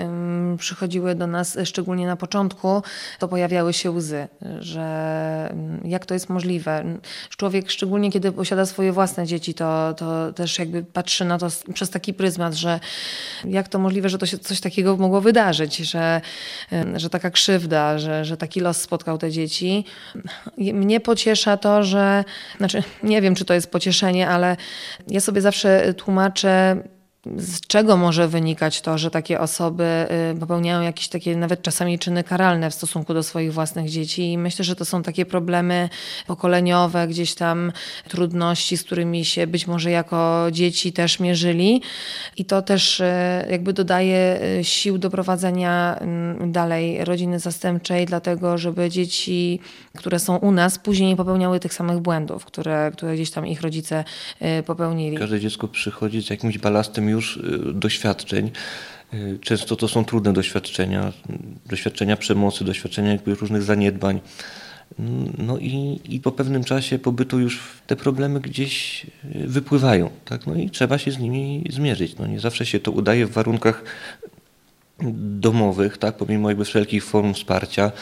przychodziły 0.58 1.14
do 1.14 1.26
nas, 1.26 1.56
y, 1.56 1.66
szczególnie 1.66 2.06
na 2.06 2.16
początku, 2.16 2.82
to 3.18 3.28
pojawiały 3.28 3.72
się 3.72 3.90
łzy, 3.90 4.28
że 4.60 5.54
jak 5.84 6.06
to 6.06 6.14
jest 6.14 6.28
możliwe. 6.28 6.98
Człowiek, 7.36 7.70
szczególnie 7.70 8.12
kiedy 8.12 8.32
posiada 8.32 8.66
swoje 8.66 8.92
własne 8.92 9.26
dzieci, 9.26 9.54
to, 9.54 9.94
to 9.94 10.32
też 10.32 10.58
jakby 10.58 10.82
patrzy 10.82 11.24
na 11.24 11.38
to 11.38 11.48
przez 11.74 11.90
taki 11.90 12.14
pryzmat, 12.14 12.54
że 12.54 12.80
jak 13.44 13.68
to 13.68 13.78
możliwe, 13.78 14.08
że 14.08 14.18
to 14.18 14.26
się 14.26 14.38
coś 14.38 14.60
takiego 14.60 14.96
mogło 14.96 15.20
wydarzyć, 15.20 15.76
że, 15.76 16.20
że 16.96 17.10
taka 17.10 17.30
krzywda, 17.30 17.98
że, 17.98 18.24
że 18.24 18.36
taki 18.36 18.60
los 18.60 18.80
spotkał 18.80 19.18
te 19.18 19.30
dzieci. 19.30 19.84
Mnie 20.58 21.00
pociesza 21.00 21.56
to, 21.56 21.84
że, 21.84 22.24
znaczy 22.58 22.82
nie 23.02 23.22
wiem, 23.22 23.34
czy 23.34 23.44
to 23.44 23.54
jest 23.54 23.70
pocieszenie, 23.70 24.01
ale 24.28 24.56
ja 25.08 25.20
sobie 25.20 25.40
zawsze 25.40 25.94
tłumaczę, 25.94 26.76
z 27.36 27.60
czego 27.60 27.96
może 27.96 28.28
wynikać 28.28 28.80
to, 28.80 28.98
że 28.98 29.10
takie 29.10 29.40
osoby 29.40 30.06
y, 30.34 30.40
popełniają 30.40 30.82
jakieś 30.82 31.08
takie 31.08 31.36
nawet 31.36 31.62
czasami 31.62 31.98
czyny 31.98 32.24
karalne 32.24 32.70
w 32.70 32.74
stosunku 32.74 33.14
do 33.14 33.22
swoich 33.22 33.52
własnych 33.52 33.88
dzieci. 33.88 34.32
I 34.32 34.38
myślę, 34.38 34.64
że 34.64 34.76
to 34.76 34.84
są 34.84 35.02
takie 35.02 35.26
problemy 35.26 35.88
pokoleniowe, 36.26 37.08
gdzieś 37.08 37.34
tam 37.34 37.72
trudności, 38.08 38.76
z 38.76 38.82
którymi 38.82 39.24
się 39.24 39.46
być 39.46 39.66
może 39.66 39.90
jako 39.90 40.46
dzieci 40.52 40.92
też 40.92 41.20
mierzyli. 41.20 41.82
I 42.36 42.44
to 42.44 42.62
też 42.62 43.00
y, 43.00 43.04
jakby 43.50 43.72
dodaje 43.72 44.40
y, 44.60 44.64
sił 44.64 44.98
do 44.98 45.10
prowadzenia 45.10 45.96
mm, 46.00 46.52
dalej 46.52 47.04
rodziny 47.04 47.38
zastępczej, 47.38 48.06
dlatego 48.06 48.58
żeby 48.58 48.90
dzieci, 48.90 49.60
które 49.96 50.18
są 50.18 50.36
u 50.36 50.52
nas, 50.52 50.78
później 50.78 51.08
nie 51.08 51.16
popełniały 51.16 51.60
tych 51.60 51.74
samych 51.74 51.98
błędów, 51.98 52.44
które, 52.44 52.90
które 52.94 53.14
gdzieś 53.14 53.30
tam 53.30 53.46
ich 53.46 53.62
rodzice 53.62 54.04
popełnili. 54.66 55.16
Każde 55.16 55.40
dziecko 55.40 55.68
przychodzi 55.68 56.22
z 56.22 56.30
jakimś 56.30 56.58
balastem 56.58 57.11
już 57.12 57.36
y, 57.36 57.72
doświadczeń. 57.74 58.50
Y, 59.14 59.38
Często 59.42 59.76
to 59.76 59.88
są 59.88 60.04
trudne 60.04 60.32
doświadczenia, 60.32 61.12
doświadczenia 61.66 62.16
przemocy, 62.16 62.64
doświadczenia 62.64 63.18
różnych 63.26 63.62
zaniedbań. 63.62 64.20
Mm, 64.98 65.32
No 65.38 65.58
i, 65.58 66.00
i 66.04 66.20
po 66.20 66.32
pewnym 66.32 66.64
czasie 66.64 66.98
pobytu 66.98 67.40
już 67.40 67.60
te 67.86 67.96
problemy 67.96 68.40
gdzieś 68.40 69.04
y, 69.04 69.48
wypływają, 69.48 70.10
tak? 70.24 70.46
No 70.46 70.54
i 70.54 70.70
trzeba 70.70 70.98
się 70.98 71.10
z 71.10 71.18
nimi 71.18 71.64
zmierzyć. 71.70 72.16
No 72.18 72.26
nie 72.26 72.40
zawsze 72.40 72.66
się 72.66 72.80
to 72.80 72.90
udaje 72.90 73.26
w 73.26 73.30
warunkach 73.32 73.84
domowych, 75.40 75.98
tak? 75.98 76.16
Pomimo 76.16 76.48
jakby 76.48 76.64
wszelkich 76.64 77.04
form 77.04 77.34
wsparcia. 77.34 77.92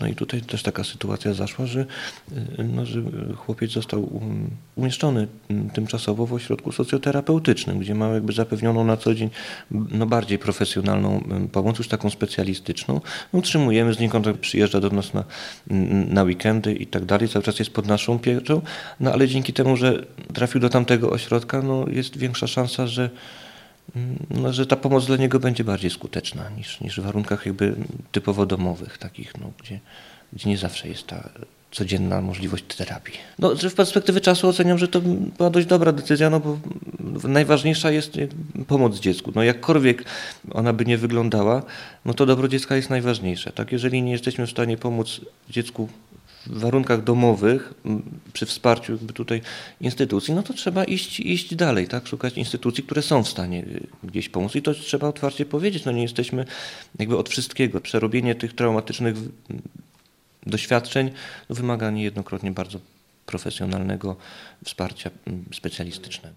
No 0.00 0.06
i 0.06 0.14
tutaj 0.14 0.42
też 0.42 0.62
taka 0.62 0.84
sytuacja 0.84 1.34
zaszła, 1.34 1.66
że, 1.66 1.80
y, 1.80 2.64
no, 2.64 2.86
że 2.86 3.02
chłopiec 3.36 3.72
został 3.72 4.14
um, 4.14 4.50
umieszczony 4.76 5.28
mm, 5.50 5.70
tymczasowo 5.70 6.26
w 6.26 6.32
ośrodku 6.32 6.72
socjoterapeutycznym, 6.72 7.78
gdzie 7.78 7.94
ma 7.94 8.08
jakby 8.08 8.32
zapewnioną 8.32 8.84
na 8.84 8.96
co 8.96 9.14
dzień 9.14 9.30
no, 9.70 10.06
bardziej 10.06 10.38
profesjonalną 10.38 11.24
em, 11.30 11.48
pomoc, 11.48 11.78
już 11.78 11.88
taką 11.88 12.10
specjalistyczną. 12.10 13.00
Utrzymujemy 13.32 13.94
z 13.94 13.98
nim 13.98 14.10
kontakt, 14.10 14.38
przyjeżdża 14.38 14.80
do 14.80 14.90
nas 14.90 15.14
na, 15.14 15.24
m, 15.70 16.14
na 16.14 16.22
weekendy 16.22 16.74
i 16.74 16.86
tak 16.86 17.04
dalej, 17.04 17.28
cały 17.28 17.42
czas 17.42 17.58
jest 17.58 17.70
pod 17.70 17.86
naszą 17.86 18.18
pieczą, 18.18 18.62
no 19.00 19.12
ale 19.12 19.28
dzięki 19.28 19.52
temu, 19.52 19.76
że 19.76 20.04
trafił 20.34 20.60
do 20.60 20.68
tamtego 20.68 21.10
ośrodka, 21.10 21.62
no, 21.62 21.84
jest 21.88 22.16
większa 22.16 22.46
szansa, 22.46 22.86
że 22.86 23.10
no, 24.30 24.52
że 24.52 24.66
ta 24.66 24.76
pomoc 24.76 25.06
dla 25.06 25.16
niego 25.16 25.40
będzie 25.40 25.64
bardziej 25.64 25.90
skuteczna 25.90 26.50
niż, 26.56 26.80
niż 26.80 27.00
w 27.00 27.04
warunkach 27.04 27.46
jakby 27.46 27.74
typowo 28.12 28.46
domowych, 28.46 28.98
takich, 28.98 29.38
no, 29.40 29.50
gdzie, 29.62 29.80
gdzie 30.32 30.50
nie 30.50 30.58
zawsze 30.58 30.88
jest 30.88 31.06
ta 31.06 31.28
codzienna 31.70 32.20
możliwość 32.20 32.64
terapii. 32.76 33.14
No, 33.38 33.56
że 33.56 33.70
w 33.70 33.74
perspektywie 33.74 34.20
czasu 34.20 34.48
oceniam, 34.48 34.78
że 34.78 34.88
to 34.88 35.00
była 35.38 35.50
dość 35.50 35.66
dobra 35.66 35.92
decyzja, 35.92 36.30
no 36.30 36.40
bo 36.40 36.58
najważniejsza 37.28 37.90
jest 37.90 38.18
pomoc 38.66 39.00
dziecku. 39.00 39.32
No 39.34 39.42
jakkolwiek 39.42 40.04
ona 40.52 40.72
by 40.72 40.84
nie 40.84 40.98
wyglądała, 40.98 41.62
no 42.04 42.14
to 42.14 42.26
dobro 42.26 42.48
dziecka 42.48 42.76
jest 42.76 42.90
najważniejsze. 42.90 43.52
Tak? 43.52 43.72
Jeżeli 43.72 44.02
nie 44.02 44.12
jesteśmy 44.12 44.46
w 44.46 44.50
stanie 44.50 44.76
pomóc 44.76 45.20
dziecku 45.50 45.88
w 46.48 46.60
warunkach 46.60 47.04
domowych, 47.04 47.74
przy 48.32 48.46
wsparciu 48.46 48.92
jakby 48.92 49.12
tutaj 49.12 49.40
instytucji, 49.80 50.34
no 50.34 50.42
to 50.42 50.52
trzeba 50.54 50.84
iść, 50.84 51.20
iść 51.20 51.54
dalej, 51.54 51.88
tak? 51.88 52.06
szukać 52.06 52.38
instytucji, 52.38 52.84
które 52.84 53.02
są 53.02 53.24
w 53.24 53.28
stanie 53.28 53.64
y, 53.64 53.86
gdzieś 54.04 54.28
pomóc 54.28 54.56
i 54.56 54.62
to 54.62 54.74
trzeba 54.74 55.08
otwarcie 55.08 55.46
powiedzieć, 55.46 55.84
no 55.84 55.92
nie 55.92 56.02
jesteśmy 56.02 56.44
jakby 56.98 57.18
od 57.18 57.28
wszystkiego. 57.28 57.80
Przerobienie 57.80 58.34
tych 58.34 58.54
traumatycznych 58.54 59.16
doświadczeń 60.46 61.10
no, 61.48 61.54
wymaga 61.56 61.90
niejednokrotnie 61.90 62.50
bardzo 62.50 62.78
profesjonalnego 63.26 64.16
wsparcia 64.64 65.10
specjalistycznego. 65.54 66.36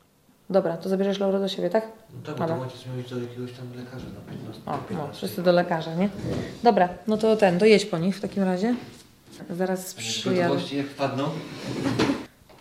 Dobra, 0.50 0.78
to 0.78 0.90
zabierzesz 0.90 1.20
Laurę 1.20 1.40
do 1.40 1.48
siebie, 1.48 1.70
tak? 1.70 1.88
tak, 2.26 2.38
Dobra. 2.38 2.60
ojciec 2.60 2.86
miał 2.86 3.00
iść 3.00 3.10
do 3.10 3.20
jakiegoś 3.20 3.52
tam 3.52 3.68
lekarza 3.76 4.06
na 4.06 4.32
15. 4.32 4.62
O, 4.66 4.80
no, 4.94 5.14
wszyscy 5.14 5.44
do 5.44 5.52
lekarza, 5.52 5.96
nie? 5.96 6.10
Dobra, 6.64 6.90
no 7.08 7.18
to 7.18 7.36
ten, 7.36 7.58
dojedź 7.58 7.86
po 7.86 7.98
nich 7.98 8.18
w 8.18 8.22
takim 8.22 8.44
razie. 8.44 8.76
Zaraz 9.50 9.94
przyjadę. 9.94 10.76
jak 10.76 10.88
wpadną? 10.88 11.30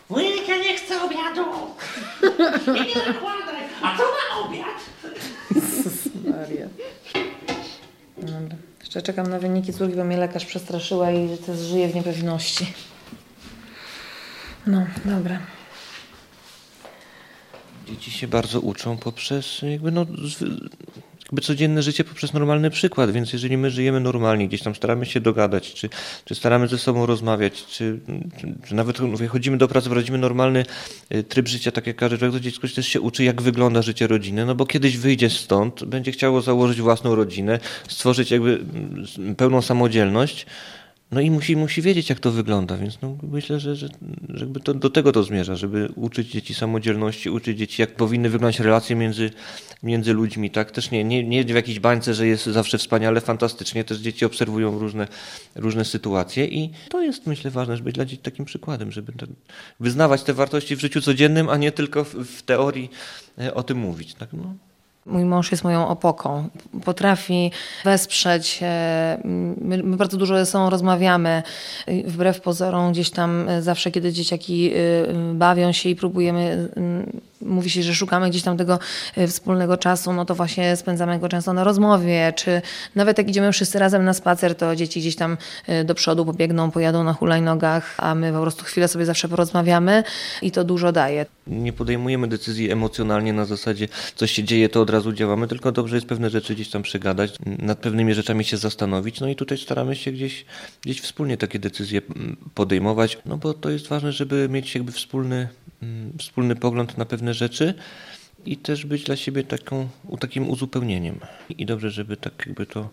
Wujek, 0.08 0.48
ja 0.48 0.56
nie 0.58 0.76
chcę 0.76 1.02
obiadu! 1.02 1.44
I 2.66 2.80
nie 2.88 2.94
nakładaj! 3.12 3.62
A 3.82 3.96
co 3.96 4.02
na 4.02 4.46
obiad? 4.48 4.80
Maria. 6.24 6.66
Dobra. 8.18 8.56
Jeszcze 8.80 9.02
czekam 9.02 9.26
na 9.26 9.38
wyniki 9.38 9.72
córki, 9.72 9.96
bo 9.96 10.04
mnie 10.04 10.16
lekarz 10.16 10.44
przestraszyła 10.44 11.10
i 11.10 11.38
teraz 11.46 11.60
żyje 11.60 11.88
w 11.88 11.94
niepewności. 11.94 12.72
No, 14.66 14.86
dobra. 15.04 15.38
Dzieci 17.86 18.10
się 18.10 18.28
bardzo 18.28 18.60
uczą 18.60 18.96
poprzez 18.96 19.62
jakby, 19.62 19.90
no, 19.90 20.04
zwy- 20.04 20.68
jakby 21.30 21.42
codzienne 21.42 21.82
życie 21.82 22.04
poprzez 22.04 22.32
normalny 22.32 22.70
przykład, 22.70 23.10
więc 23.10 23.32
jeżeli 23.32 23.56
my 23.56 23.70
żyjemy 23.70 24.00
normalnie, 24.00 24.48
gdzieś 24.48 24.62
tam 24.62 24.74
staramy 24.74 25.06
się 25.06 25.20
dogadać, 25.20 25.74
czy, 25.74 25.88
czy 26.24 26.34
staramy 26.34 26.68
ze 26.68 26.78
sobą 26.78 27.06
rozmawiać, 27.06 27.66
czy, 27.66 28.00
czy, 28.40 28.54
czy 28.68 28.74
nawet 28.74 29.00
mówię, 29.00 29.26
chodzimy 29.26 29.58
do 29.58 29.68
pracy, 29.68 29.88
prowadzimy 29.88 30.18
normalny 30.18 30.64
y, 31.14 31.22
tryb 31.22 31.48
życia, 31.48 31.72
tak 31.72 31.86
jak 31.86 31.96
każdy 31.96 32.18
człowiek, 32.18 32.34
to 32.34 32.40
dziecko 32.40 32.68
też 32.68 32.86
się 32.86 33.00
uczy, 33.00 33.24
jak 33.24 33.42
wygląda 33.42 33.82
życie 33.82 34.06
rodziny, 34.06 34.46
no 34.46 34.54
bo 34.54 34.66
kiedyś 34.66 34.96
wyjdzie 34.96 35.30
stąd, 35.30 35.84
będzie 35.84 36.12
chciało 36.12 36.40
założyć 36.40 36.80
własną 36.80 37.14
rodzinę, 37.14 37.60
stworzyć 37.88 38.30
jakby 38.30 38.64
mm, 39.18 39.34
pełną 39.36 39.62
samodzielność, 39.62 40.46
no 41.12 41.20
i 41.20 41.30
musi, 41.30 41.56
musi 41.56 41.82
wiedzieć, 41.82 42.08
jak 42.08 42.20
to 42.20 42.30
wygląda, 42.30 42.76
więc 42.76 42.98
no, 43.02 43.16
myślę, 43.22 43.60
że, 43.60 43.76
że, 43.76 43.88
że 44.28 44.46
to, 44.46 44.74
do 44.74 44.90
tego 44.90 45.12
to 45.12 45.22
zmierza, 45.22 45.56
żeby 45.56 45.88
uczyć 45.96 46.30
dzieci 46.30 46.54
samodzielności, 46.54 47.30
uczyć 47.30 47.58
dzieci, 47.58 47.82
jak 47.82 47.94
powinny 47.94 48.30
wyglądać 48.30 48.60
relacje 48.60 48.96
między, 48.96 49.30
między 49.82 50.12
ludźmi. 50.12 50.50
Tak? 50.50 50.70
Też 50.70 50.90
nie, 50.90 51.04
nie, 51.04 51.24
nie 51.24 51.44
w 51.44 51.48
jakiejś 51.48 51.80
bańce, 51.80 52.14
że 52.14 52.26
jest 52.26 52.46
zawsze 52.46 52.78
wspaniale, 52.78 53.20
fantastycznie. 53.20 53.84
Też 53.84 53.98
dzieci 53.98 54.24
obserwują 54.24 54.78
różne, 54.78 55.08
różne 55.54 55.84
sytuacje 55.84 56.46
i 56.46 56.70
to 56.88 57.02
jest, 57.02 57.26
myślę, 57.26 57.50
ważne, 57.50 57.76
żeby 57.76 57.84
być 57.84 57.94
dla 57.94 58.04
dzieci 58.04 58.22
takim 58.22 58.44
przykładem, 58.44 58.92
żeby 58.92 59.12
te, 59.12 59.26
wyznawać 59.80 60.22
te 60.22 60.34
wartości 60.34 60.76
w 60.76 60.80
życiu 60.80 61.00
codziennym, 61.00 61.48
a 61.48 61.56
nie 61.56 61.72
tylko 61.72 62.04
w, 62.04 62.14
w 62.14 62.42
teorii 62.42 62.90
e, 63.38 63.54
o 63.54 63.62
tym 63.62 63.78
mówić. 63.78 64.14
Tak? 64.14 64.32
No. 64.32 64.54
Mój 65.10 65.24
mąż 65.24 65.50
jest 65.50 65.64
moją 65.64 65.88
opoką. 65.88 66.48
Potrafi 66.84 67.50
wesprzeć. 67.84 68.58
e, 68.62 69.20
My, 69.60 69.82
my 69.82 69.96
bardzo 69.96 70.16
dużo 70.16 70.36
ze 70.36 70.46
sobą 70.46 70.70
rozmawiamy. 70.70 71.42
e, 71.86 72.02
Wbrew 72.02 72.40
pozorom, 72.40 72.92
gdzieś 72.92 73.10
tam 73.10 73.48
e, 73.48 73.62
zawsze, 73.62 73.90
kiedy 73.90 74.12
dzieciaki 74.12 74.72
bawią 75.34 75.72
się 75.72 75.88
i 75.88 75.96
próbujemy 75.96 76.68
mm, 76.76 77.20
mówi 77.40 77.70
się, 77.70 77.82
że 77.82 77.94
szukamy 77.94 78.30
gdzieś 78.30 78.42
tam 78.42 78.56
tego 78.56 78.78
y, 79.18 79.26
wspólnego 79.26 79.76
czasu, 79.76 80.12
no 80.12 80.24
to 80.24 80.34
właśnie 80.34 80.76
spędzamy 80.76 81.18
go 81.18 81.28
często 81.28 81.52
na 81.52 81.64
rozmowie, 81.64 82.32
czy 82.36 82.62
nawet 82.94 83.18
jak 83.18 83.28
idziemy 83.28 83.52
wszyscy 83.52 83.78
razem 83.78 84.04
na 84.04 84.14
spacer, 84.14 84.54
to 84.54 84.76
dzieci 84.76 85.00
gdzieś 85.00 85.16
tam 85.16 85.36
y, 85.68 85.84
do 85.84 85.94
przodu 85.94 86.24
pobiegną, 86.24 86.70
pojadą 86.70 87.04
na 87.04 87.12
hulajnogach, 87.12 87.94
a 87.98 88.14
my 88.14 88.32
po 88.32 88.40
prostu 88.40 88.64
chwilę 88.64 88.88
sobie 88.88 89.06
zawsze 89.06 89.28
porozmawiamy 89.28 90.04
i 90.42 90.50
to 90.50 90.64
dużo 90.64 90.92
daje. 90.92 91.26
Nie 91.46 91.72
podejmujemy 91.72 92.28
decyzji 92.28 92.70
emocjonalnie 92.70 93.32
na 93.32 93.44
zasadzie 93.44 93.88
coś 94.16 94.32
się 94.32 94.44
dzieje, 94.44 94.68
to 94.68 94.80
od 94.80 94.90
razu 94.90 95.12
działamy, 95.12 95.48
tylko 95.48 95.72
dobrze 95.72 95.96
jest 95.96 96.06
pewne 96.06 96.30
rzeczy 96.30 96.54
gdzieś 96.54 96.70
tam 96.70 96.82
przegadać, 96.82 97.34
nad 97.46 97.78
pewnymi 97.78 98.14
rzeczami 98.14 98.44
się 98.44 98.56
zastanowić, 98.56 99.20
no 99.20 99.28
i 99.28 99.36
tutaj 99.36 99.58
staramy 99.58 99.96
się 99.96 100.12
gdzieś, 100.12 100.44
gdzieś 100.82 101.00
wspólnie 101.00 101.36
takie 101.36 101.58
decyzje 101.58 102.02
podejmować, 102.54 103.18
no 103.26 103.36
bo 103.36 103.54
to 103.54 103.70
jest 103.70 103.88
ważne, 103.88 104.12
żeby 104.12 104.48
mieć 104.48 104.74
jakby 104.74 104.92
wspólny, 104.92 105.48
wspólny 106.18 106.56
pogląd 106.56 106.98
na 106.98 107.04
pewne 107.04 107.29
rzeczy 107.34 107.74
i 108.46 108.56
też 108.56 108.86
być 108.86 109.04
dla 109.04 109.16
siebie 109.16 109.44
taką, 109.44 109.88
takim 110.20 110.48
uzupełnieniem. 110.48 111.20
I 111.58 111.66
dobrze, 111.66 111.90
żeby 111.90 112.16
tak 112.16 112.46
jakby 112.46 112.66
to 112.66 112.88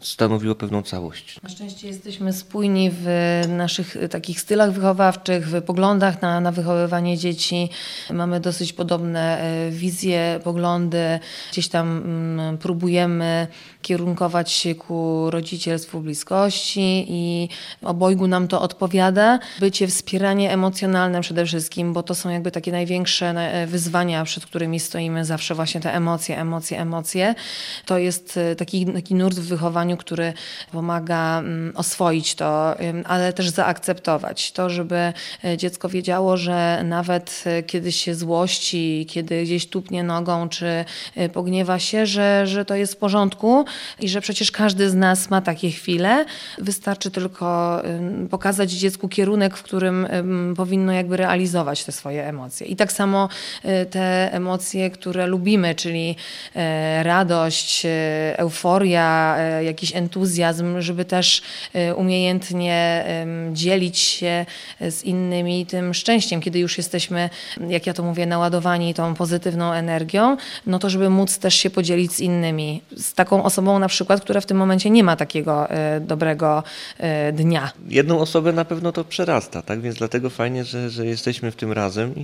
stanowiło 0.00 0.54
pewną 0.54 0.82
całość. 0.82 1.40
Na 1.42 1.48
szczęście 1.48 1.88
jesteśmy 1.88 2.32
spójni 2.32 2.90
w 2.92 3.06
naszych 3.48 3.96
y, 3.96 4.08
takich 4.08 4.40
stylach 4.40 4.72
wychowawczych, 4.72 5.48
w 5.48 5.62
poglądach 5.62 6.22
na, 6.22 6.40
na 6.40 6.52
wychowywanie 6.52 7.18
dzieci. 7.18 7.68
Mamy 8.10 8.40
dosyć 8.40 8.72
podobne 8.72 9.44
y, 9.68 9.70
wizje, 9.70 10.40
poglądy. 10.44 11.18
Gdzieś 11.52 11.68
tam 11.68 11.96
mm, 11.96 12.58
próbujemy 12.58 13.46
kierunkować 13.82 14.52
się 14.52 14.74
ku 14.74 15.30
rodzicielstwu 15.30 16.00
bliskości 16.00 17.06
i 17.08 17.48
obojgu 17.82 18.26
nam 18.26 18.48
to 18.48 18.62
odpowiada. 18.62 19.38
Bycie, 19.60 19.86
wspieranie 19.86 20.52
emocjonalne 20.52 21.20
przede 21.20 21.46
wszystkim, 21.46 21.92
bo 21.92 22.02
to 22.02 22.14
są 22.14 22.30
jakby 22.30 22.50
takie 22.50 22.72
największe 22.72 23.34
wyzwania, 23.66 24.24
przed 24.24 24.46
którymi 24.46 24.80
stoimy 24.80 25.24
zawsze 25.24 25.54
właśnie 25.54 25.80
te 25.80 25.94
emocje, 25.94 26.38
emocje, 26.38 26.80
emocje. 26.80 27.34
To 27.86 27.98
jest 27.98 28.36
y, 28.36 28.56
taki, 28.56 28.86
taki 28.86 29.14
nurt 29.14 29.38
w 29.38 29.46
wychowaniu 29.82 29.96
który 29.96 30.32
pomaga 30.72 31.38
mm, 31.38 31.72
oswoić 31.76 32.34
to, 32.34 32.74
ale 33.04 33.32
też 33.32 33.48
zaakceptować 33.48 34.52
to, 34.52 34.70
żeby 34.70 35.12
e, 35.44 35.56
dziecko 35.56 35.88
wiedziało, 35.88 36.36
że 36.36 36.82
nawet 36.84 37.44
e, 37.46 37.62
kiedy 37.62 37.92
się 37.92 38.14
złości, 38.14 39.06
kiedy 39.08 39.42
gdzieś 39.42 39.66
tupnie 39.66 40.02
nogą, 40.02 40.48
czy 40.48 40.84
e, 41.16 41.28
pogniewa 41.28 41.78
się, 41.78 42.06
że, 42.06 42.46
że 42.46 42.64
to 42.64 42.74
jest 42.74 42.94
w 42.94 42.96
porządku 42.96 43.64
i 44.00 44.08
że 44.08 44.20
przecież 44.20 44.50
każdy 44.50 44.90
z 44.90 44.94
nas 44.94 45.30
ma 45.30 45.40
takie 45.40 45.70
chwile. 45.70 46.24
Wystarczy 46.58 47.10
tylko 47.10 47.82
pokazać 48.30 48.70
dziecku 48.70 49.08
kierunek, 49.08 49.56
w 49.56 49.62
którym 49.62 50.06
powinno 50.56 50.92
jakby 50.92 51.16
realizować 51.16 51.84
te 51.84 51.92
swoje 51.92 52.28
emocje. 52.28 52.66
I 52.66 52.76
tak 52.76 52.92
samo 52.92 53.28
te 53.90 54.32
emocje, 54.32 54.90
które 54.90 55.26
lubimy, 55.26 55.74
czyli 55.74 56.16
radość, 57.02 57.86
euforia, 58.36 59.36
jakiś 59.72 59.96
entuzjazm, 59.96 60.80
żeby 60.80 61.04
też 61.04 61.42
y, 61.90 61.94
umiejętnie 61.94 63.04
dzielić 63.52 63.98
się 63.98 64.46
z 64.80 65.02
innymi 65.04 65.66
tym 65.66 65.94
szczęściem, 65.94 66.40
kiedy 66.40 66.58
już 66.58 66.78
jesteśmy, 66.78 67.30
jak 67.68 67.86
ja 67.86 67.94
to 67.94 68.02
mówię, 68.02 68.26
naładowani 68.26 68.94
tą 68.94 69.14
pozytywną 69.14 69.72
energią, 69.72 70.36
no 70.66 70.78
to 70.78 70.90
żeby 70.90 71.10
móc 71.10 71.38
też 71.38 71.54
się 71.54 71.70
podzielić 71.70 72.12
z 72.12 72.20
innymi, 72.20 72.82
z 72.96 73.14
taką 73.14 73.44
osobą 73.44 73.78
na 73.78 73.88
przykład, 73.88 74.20
która 74.20 74.40
w 74.40 74.46
tym 74.46 74.56
momencie 74.56 74.90
nie 74.90 75.04
ma 75.04 75.16
takiego 75.16 75.68
y, 75.70 76.00
dobrego 76.00 76.62
dnia. 77.32 77.72
Jedną 77.88 78.18
osobę 78.18 78.52
na 78.52 78.64
pewno 78.64 78.92
to 78.92 79.04
przerasta, 79.04 79.62
tak? 79.62 79.80
Więc 79.80 79.96
dlatego 79.96 80.30
fajnie, 80.30 80.64
że, 80.64 80.90
że 80.90 81.06
jesteśmy 81.06 81.50
w 81.50 81.56
tym 81.56 81.72
razem 81.72 82.14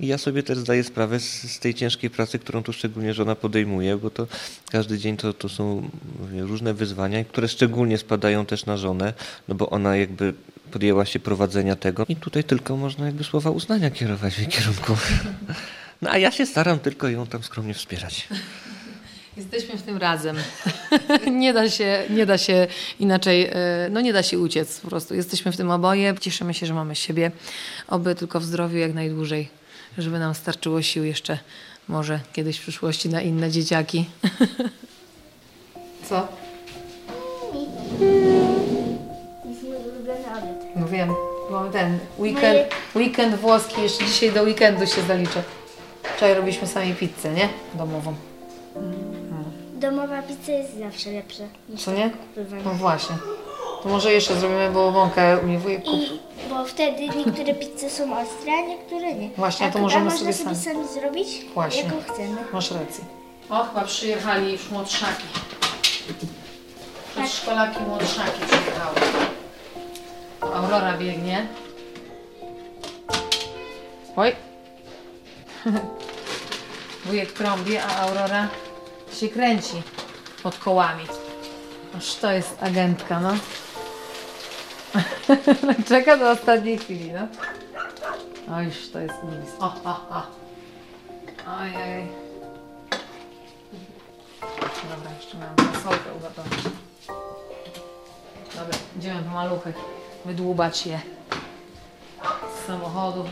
i 0.00 0.06
ja 0.06 0.18
sobie 0.18 0.42
też 0.42 0.58
zdaję 0.58 0.84
sprawę 0.84 1.20
z, 1.20 1.52
z, 1.52 1.58
tej 1.58 1.74
ciężkiej 1.74 2.10
pracy, 2.10 2.38
którą 2.38 2.62
tu 2.62 2.72
szczególnie 2.72 3.14
żona 3.14 3.34
podejmuje, 3.34 3.96
bo 3.96 4.10
to 4.10 4.26
każdy 4.70 4.98
dzień 4.98 5.16
to, 5.16 5.32
to 5.32 5.48
są 5.48 5.90
różne 6.32 6.74
wyzwania, 6.74 7.24
które 7.24 7.48
szczególnie 7.48 7.98
spadają 7.98 8.46
też 8.46 8.66
na 8.66 8.76
żonę, 8.76 9.12
no 9.48 9.54
bo 9.54 9.70
ona 9.70 9.96
jakby 9.96 10.34
podjęła 10.70 11.04
się 11.04 11.18
prowadzenia 11.18 11.76
tego 11.76 12.04
i 12.08 12.16
tutaj 12.16 12.44
tylko 12.44 12.76
można 12.76 13.06
jakby 13.06 13.24
słowa 13.24 13.50
uznania 13.50 13.90
kierować 13.90 14.34
w 14.34 14.38
jej 14.38 14.48
kierunku. 14.48 14.96
No 16.02 16.10
a 16.10 16.18
ja 16.18 16.30
się 16.30 16.46
staram 16.46 16.78
tylko 16.78 17.08
ją 17.08 17.26
tam 17.26 17.42
skromnie 17.42 17.74
wspierać. 17.74 18.28
Jesteśmy 19.36 19.78
w 19.78 19.82
tym 19.82 19.96
razem. 19.96 20.36
nie, 21.40 21.52
da 21.52 21.70
się, 21.70 22.02
nie 22.10 22.26
da 22.26 22.38
się 22.38 22.66
inaczej, 23.00 23.48
e, 23.52 23.88
no 23.90 24.00
nie 24.00 24.12
da 24.12 24.22
się 24.22 24.38
uciec 24.38 24.80
po 24.80 24.88
prostu. 24.88 25.14
Jesteśmy 25.14 25.52
w 25.52 25.56
tym 25.56 25.70
oboje. 25.70 26.14
Cieszymy 26.20 26.54
się, 26.54 26.66
że 26.66 26.74
mamy 26.74 26.96
siebie. 26.96 27.30
Oby 27.88 28.14
tylko 28.14 28.40
w 28.40 28.44
zdrowiu 28.44 28.76
jak 28.78 28.94
najdłużej 28.94 29.48
żeby 29.98 30.18
nam 30.18 30.34
starczyło 30.34 30.82
sił 30.82 31.04
jeszcze 31.04 31.38
może 31.88 32.20
kiedyś 32.32 32.58
w 32.58 32.62
przyszłości 32.62 33.08
na 33.08 33.20
inne 33.22 33.50
dzieciaki. 33.50 34.04
Co? 36.08 36.28
Jest 39.48 39.62
mój 39.62 39.72
ulubiony 39.76 40.18
obiad. 40.26 40.64
No 40.76 40.88
wiem, 40.88 41.08
bo 41.50 41.64
ten 41.72 41.98
weekend, 42.18 42.58
weekend 42.96 43.34
włoski, 43.34 43.82
jeszcze 43.82 44.04
dzisiaj 44.04 44.32
do 44.32 44.42
weekendu 44.42 44.86
się 44.86 45.02
zaliczę. 45.02 45.42
Wczoraj 46.16 46.34
robiliśmy 46.34 46.66
sami 46.66 46.94
pizzę, 46.94 47.32
nie? 47.32 47.48
Domową. 47.74 48.14
Domowa 49.74 50.22
pizza 50.22 50.52
jest 50.52 50.78
zawsze 50.78 51.10
lepsza 51.12 51.44
niż 51.68 51.82
Co 51.82 51.92
nie? 51.92 52.10
kupywana. 52.10 52.62
No 52.64 52.70
właśnie. 52.74 53.16
To 53.82 53.88
może 53.88 54.12
jeszcze 54.12 54.36
zrobimy 54.36 54.70
wołowąkę 54.70 55.38
u 55.38 55.46
mnie 55.46 55.58
wujek 55.58 55.84
kup. 55.84 55.94
I, 55.94 56.20
bo 56.48 56.64
wtedy 56.64 57.08
niektóre 57.08 57.54
pizze 57.54 57.90
są 57.90 58.18
ostre, 58.18 58.52
a 58.52 58.66
niektóre 58.66 59.14
nie. 59.14 59.28
Właśnie, 59.28 59.66
a, 59.66 59.70
to 59.70 59.78
możemy 59.78 60.08
a 60.08 60.16
sobie 60.16 60.32
sobie 60.32 60.54
sami 60.54 60.88
zrobić, 60.88 61.28
Właśnie. 61.54 61.82
jaką 61.82 62.02
chcemy. 62.02 62.36
Masz 62.52 62.70
rację. 62.70 63.04
O, 63.50 63.64
chyba 63.64 63.84
przyjechali 63.84 64.52
już 64.52 64.70
młodszaki. 64.70 65.24
Przedszkolaki 67.16 67.80
młodszaki 67.88 68.40
przyjechały. 68.46 68.96
Aurora 70.40 70.98
biegnie. 70.98 71.46
Oj. 74.16 74.32
Wujek 77.06 77.32
trąbi, 77.32 77.76
a 77.76 77.96
Aurora 77.96 78.48
się 79.20 79.28
kręci 79.28 79.82
pod 80.42 80.58
kołami. 80.58 81.04
Aż 81.98 82.14
to 82.14 82.32
jest 82.32 82.62
agentka, 82.62 83.20
no. 83.20 83.30
Czeka 85.88 86.16
do 86.16 86.30
ostatniej 86.30 86.78
chwili, 86.78 87.12
no. 87.12 87.28
O, 88.56 88.60
już 88.60 88.90
to 88.90 88.98
jest 88.98 89.14
nic. 89.24 89.50
O, 89.60 89.64
o, 89.84 89.90
o. 89.90 90.22
Ojej. 91.60 92.06
Dobra, 94.90 95.10
jeszcze 95.18 95.36
miałam 95.38 95.56
fasolkę 95.56 96.14
ugotować. 96.16 96.52
Dobra, 98.54 98.78
idziemy 98.98 99.22
po 99.22 99.30
maluchy. 99.30 99.72
Wydłubać 100.24 100.86
je 100.86 101.00
z 102.54 102.66
samochodu. 102.66 103.24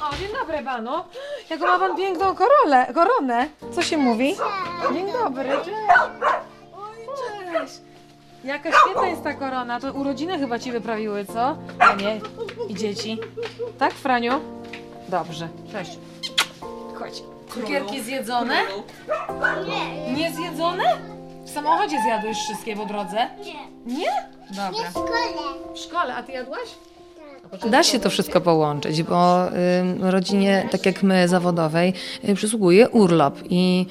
O, 0.00 0.16
dzień 0.16 0.28
dobry 0.40 0.62
panu. 0.62 1.04
Jaką 1.50 1.66
ma 1.66 1.78
pan 1.78 1.96
piękną 1.96 2.34
korolę, 2.34 2.86
koronę. 2.94 3.48
Co 3.74 3.82
się 3.82 3.96
mówi? 3.96 4.36
Dzień 4.92 5.12
dobry, 5.12 5.48
cześć. 5.50 5.70
Cześć. 7.52 7.87
Jaka 8.48 8.70
świetna 8.72 9.06
jest 9.08 9.22
ta 9.24 9.34
korona. 9.34 9.80
To 9.80 9.92
urodziny 9.92 10.38
chyba 10.38 10.58
ci 10.58 10.72
wyprawiły, 10.72 11.24
co? 11.24 11.56
A 11.78 11.94
nie. 11.94 12.20
I 12.68 12.74
dzieci. 12.74 13.18
Tak, 13.78 13.94
Franiu? 13.94 14.40
Dobrze. 15.08 15.48
Cześć. 15.72 15.98
Chodź. 16.98 17.22
Cukierki 17.54 18.00
zjedzone? 18.02 18.54
Nie, 19.66 20.12
Nie 20.12 20.32
zjedzone? 20.32 20.84
W 21.44 21.50
samochodzie 21.50 22.02
zjadłeś 22.02 22.36
wszystkie 22.38 22.76
po 22.76 22.86
drodze? 22.86 23.28
nie. 23.44 23.94
Nie? 23.98 24.10
Dobra. 24.50 24.88
W 24.88 24.90
szkole. 24.90 25.14
W 25.74 25.78
szkole, 25.78 26.14
a 26.14 26.22
ty 26.22 26.32
jadłaś? 26.32 26.68
Da 27.70 27.82
się 27.82 27.98
to 27.98 28.10
wszystko 28.10 28.40
połączyć, 28.40 29.02
bo 29.02 29.48
rodzinie, 30.00 30.68
tak 30.70 30.86
jak 30.86 31.02
my, 31.02 31.28
zawodowej, 31.28 31.92
y, 32.28 32.34
przysługuje 32.34 32.88
urlop 32.88 33.38
i 33.50 33.86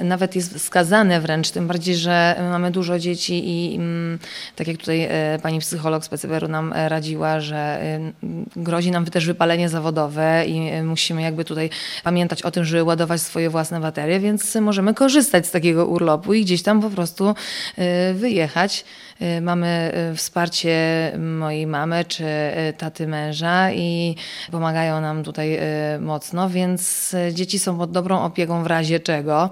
y, 0.00 0.04
nawet 0.04 0.36
jest 0.36 0.54
wskazane 0.54 1.20
wręcz, 1.20 1.50
tym 1.50 1.66
bardziej, 1.66 1.96
że 1.96 2.36
mamy 2.50 2.70
dużo 2.70 2.98
dzieci 2.98 3.42
i 3.44 3.80
tak 4.56 4.68
jak 4.68 4.76
tutaj 4.76 5.04
y, 5.04 5.38
pani 5.42 5.58
psycholog 5.58 6.04
z 6.04 6.08
PCBR-u 6.08 6.48
nam 6.48 6.72
e, 6.72 6.88
radziła, 6.88 7.40
że 7.40 7.80
grozi 8.56 8.90
nam 8.90 9.04
też 9.04 9.26
wypalenie 9.26 9.68
zawodowe 9.68 10.44
i 10.46 10.82
musimy 10.82 11.22
jakby 11.22 11.44
tutaj 11.44 11.70
pamiętać 12.04 12.42
o 12.42 12.50
tym, 12.50 12.64
żeby 12.64 12.82
ładować 12.82 13.20
swoje 13.20 13.50
własne 13.50 13.80
baterie, 13.80 14.20
więc 14.20 14.54
możemy 14.54 14.94
korzystać 14.94 15.46
z 15.46 15.50
takiego 15.50 15.86
urlopu 15.86 16.34
i 16.34 16.42
gdzieś 16.42 16.62
tam 16.62 16.80
po 16.80 16.90
prostu 16.90 17.34
wyjechać. 18.14 18.84
Y, 19.22 19.40
Mamy 19.40 19.92
y, 20.12 20.16
wsparcie 20.16 21.12
mojej 21.18 21.66
mamy 21.66 22.04
czy 22.04 22.24
y, 22.24 22.72
taty 22.78 23.06
męża 23.06 23.72
i 23.72 24.16
pomagają 24.50 25.00
nam 25.00 25.24
tutaj 25.24 25.58
mocno, 26.00 26.50
więc 26.50 27.14
dzieci 27.32 27.58
są 27.58 27.78
pod 27.78 27.90
dobrą 27.90 28.22
opieką 28.22 28.62
w 28.62 28.66
razie 28.66 29.00
czego. 29.00 29.50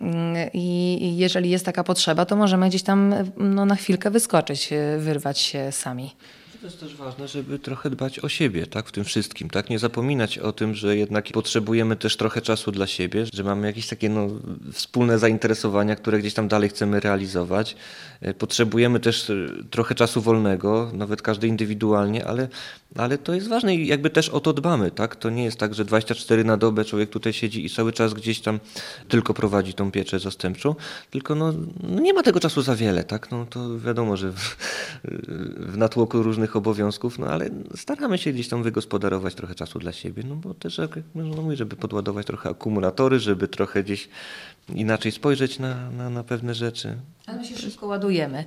Y, 0.00 0.06
I 0.54 1.16
jeżeli 1.16 1.50
jest 1.50 1.64
taka 1.64 1.84
potrzeba, 1.84 2.24
to 2.24 2.36
możemy 2.36 2.68
gdzieś 2.68 2.82
tam 2.82 3.14
no, 3.36 3.66
na 3.66 3.76
chwilkę 3.76 4.10
wyskoczyć, 4.10 4.70
wyrwać 4.98 5.38
się 5.38 5.72
sami. 5.72 6.14
To 6.60 6.66
jest 6.66 6.80
też 6.80 6.96
ważne, 6.96 7.28
żeby 7.28 7.58
trochę 7.58 7.90
dbać 7.90 8.18
o 8.18 8.28
siebie, 8.28 8.66
tak, 8.66 8.88
w 8.88 8.92
tym 8.92 9.04
wszystkim, 9.04 9.50
tak, 9.50 9.70
nie 9.70 9.78
zapominać 9.78 10.38
o 10.38 10.52
tym, 10.52 10.74
że 10.74 10.96
jednak 10.96 11.28
potrzebujemy 11.32 11.96
też 11.96 12.16
trochę 12.16 12.40
czasu 12.40 12.72
dla 12.72 12.86
siebie, 12.86 13.24
że 13.32 13.44
mamy 13.44 13.66
jakieś 13.66 13.88
takie 13.88 14.08
no, 14.08 14.28
wspólne 14.72 15.18
zainteresowania, 15.18 15.96
które 15.96 16.18
gdzieś 16.18 16.34
tam 16.34 16.48
dalej 16.48 16.68
chcemy 16.68 17.00
realizować. 17.00 17.76
E, 18.20 18.34
Potrzebujemy 18.34 19.00
też 19.00 19.30
e, 19.30 19.34
trochę 19.70 19.94
czasu 19.94 20.20
wolnego, 20.20 20.90
nawet 20.94 21.22
każdy 21.22 21.46
indywidualnie, 21.46 22.26
ale, 22.26 22.48
ale 22.96 23.18
to 23.18 23.34
jest 23.34 23.48
ważne 23.48 23.74
i 23.74 23.86
jakby 23.86 24.10
też 24.10 24.28
o 24.28 24.40
to 24.40 24.52
dbamy, 24.52 24.90
tak, 24.90 25.16
to 25.16 25.30
nie 25.30 25.44
jest 25.44 25.58
tak, 25.58 25.74
że 25.74 25.84
24 25.84 26.44
na 26.44 26.56
dobę 26.56 26.84
człowiek 26.84 27.10
tutaj 27.10 27.32
siedzi 27.32 27.64
i 27.66 27.70
cały 27.70 27.92
czas 27.92 28.14
gdzieś 28.14 28.40
tam 28.40 28.60
tylko 29.08 29.34
prowadzi 29.34 29.74
tą 29.74 29.90
pieczę 29.90 30.18
zastępczą, 30.18 30.74
tylko 31.10 31.34
no, 31.34 31.52
no 31.82 32.00
nie 32.00 32.14
ma 32.14 32.22
tego 32.22 32.40
czasu 32.40 32.62
za 32.62 32.76
wiele, 32.76 33.04
tak, 33.04 33.30
no 33.30 33.46
to 33.50 33.78
wiadomo, 33.78 34.16
że 34.16 34.32
w, 34.32 34.56
w 35.58 35.76
natłoku 35.76 36.22
różnych 36.22 36.49
obowiązków, 36.56 37.18
no 37.18 37.26
ale 37.26 37.50
staramy 37.76 38.18
się 38.18 38.32
gdzieś 38.32 38.48
tam 38.48 38.62
wygospodarować 38.62 39.34
trochę 39.34 39.54
czasu 39.54 39.78
dla 39.78 39.92
siebie, 39.92 40.22
no 40.28 40.36
bo 40.36 40.54
też, 40.54 40.78
jak 40.78 40.98
no 41.14 41.42
mówię, 41.42 41.56
żeby 41.56 41.76
podładować 41.76 42.26
trochę 42.26 42.48
akumulatory, 42.48 43.18
żeby 43.18 43.48
trochę 43.48 43.82
gdzieś 43.82 44.08
inaczej 44.74 45.12
spojrzeć 45.12 45.58
na, 45.58 45.90
na, 45.90 46.10
na 46.10 46.24
pewne 46.24 46.54
rzeczy. 46.54 46.96
Ale 47.30 47.38
my 47.38 47.44
się 47.44 47.56
szybko 47.56 47.86
ładujemy. 47.86 48.44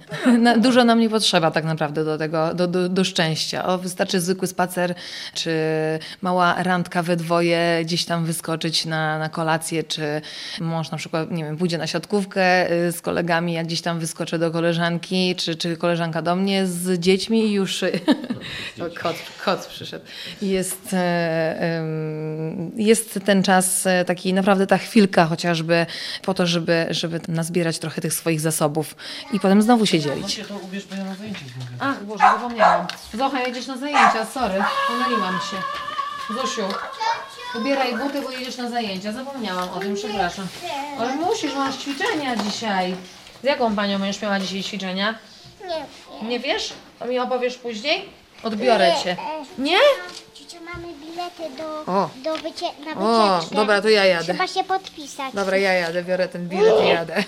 Dużo 0.58 0.84
nam 0.84 1.00
nie 1.00 1.10
potrzeba 1.10 1.52
tak 1.52 1.66
naprawdę 1.66 2.06
do 2.06 2.18
tego, 2.18 2.54
do, 2.54 2.68
do, 2.68 2.90
do 2.90 3.04
szczęścia. 3.04 3.66
O, 3.66 3.78
wystarczy 3.78 4.22
zwykły 4.22 4.48
spacer, 4.48 4.96
czy 5.34 5.52
mała 6.22 6.64
randka 6.64 7.04
we 7.04 7.16
dwoje, 7.16 7.80
gdzieś 7.84 8.06
tam 8.06 8.26
wyskoczyć 8.26 8.86
na, 8.86 9.20
na 9.20 9.30
kolację, 9.30 9.84
czy 9.84 10.22
mąż 10.62 10.92
na 10.92 10.98
przykład, 10.98 11.32
nie 11.32 11.44
wiem, 11.44 11.58
pójdzie 11.58 11.78
na 11.78 11.88
siatkówkę 11.88 12.72
y, 12.72 12.92
z 12.92 13.02
kolegami, 13.02 13.54
jak 13.54 13.66
gdzieś 13.66 13.82
tam 13.82 14.00
wyskoczę 14.00 14.40
do 14.40 14.52
koleżanki, 14.52 15.36
czy, 15.36 15.56
czy 15.56 15.78
koleżanka 15.78 16.22
do 16.22 16.36
mnie 16.36 16.68
z 16.68 17.00
dziećmi 17.00 17.46
i 17.46 17.52
już 17.52 17.84
o, 18.80 19.02
kot, 19.02 19.16
kot 19.46 19.66
przyszedł. 19.66 20.06
Jest, 20.42 20.94
em, 20.94 22.72
jest 22.76 23.20
ten 23.26 23.44
czas 23.44 23.88
taki, 24.06 24.34
naprawdę 24.34 24.68
ta 24.68 24.78
chwilka 24.78 25.26
chociażby 25.26 25.86
po 26.22 26.34
to, 26.34 26.48
żeby, 26.48 26.88
żeby 26.90 27.22
nazbierać 27.28 27.80
trochę 27.80 28.02
tych 28.02 28.14
swoich 28.14 28.40
zasobów 28.42 28.96
i 29.34 29.40
potem 29.40 29.62
znowu 29.62 29.86
się 29.86 30.00
dzielić. 30.00 30.42
to 30.48 30.56
ubierz, 30.56 30.86
bo 30.86 30.96
ja 30.96 31.04
na. 31.04 31.16
Ach, 31.80 32.04
Boże, 32.04 32.24
zapomniałam. 32.24 32.88
Zocha, 33.14 33.42
jedziesz 33.42 33.68
na 33.68 33.78
zajęcia, 33.78 34.26
sorry, 34.26 34.64
pomyliłam 34.88 35.34
się. 35.52 35.58
Zosiu, 36.34 36.62
ubieraj 37.56 37.98
buty, 37.98 38.22
bo 38.22 38.32
jedziesz 38.32 38.58
na 38.58 38.70
zajęcia. 38.70 39.12
Zapomniałam 39.12 39.70
o 39.70 39.80
tym, 39.80 39.96
przepraszam. 39.96 40.48
Ale 41.00 41.16
musisz, 41.16 41.56
masz 41.56 41.78
ćwiczenia 41.78 42.36
dzisiaj. 42.36 42.96
Z 43.42 43.46
jaką 43.46 43.76
panią 43.76 44.00
będziesz 44.00 44.22
miała 44.22 44.40
dzisiaj 44.40 44.64
ćwiczenia? 44.64 45.16
Nie. 45.68 46.28
Nie 46.28 46.40
wiesz? 46.40 46.74
To 47.00 47.06
mi 47.06 47.20
opowiesz 47.20 47.58
później? 47.58 48.10
Odbiorę 48.44 48.94
cię. 49.04 49.18
Nie? 49.58 49.78
Do, 51.58 51.94
O. 51.94 52.10
do 52.24 52.36
wycie 52.36 52.66
na 52.86 53.02
O, 53.02 53.36
wycieczkę. 53.38 53.56
dobra, 53.56 53.82
to 53.82 53.90
ja 53.90 54.06
jadę. 54.06 54.24
Trzeba 54.24 54.48
się 54.48 54.64
podpisać. 54.64 55.34
Dobra, 55.34 55.58
ja 55.58 55.74
jadę, 55.74 56.04
biorę 56.04 56.28
ten 56.28 56.48
bilet 56.50 56.84
i 56.84 56.88
jadę. 56.88 57.24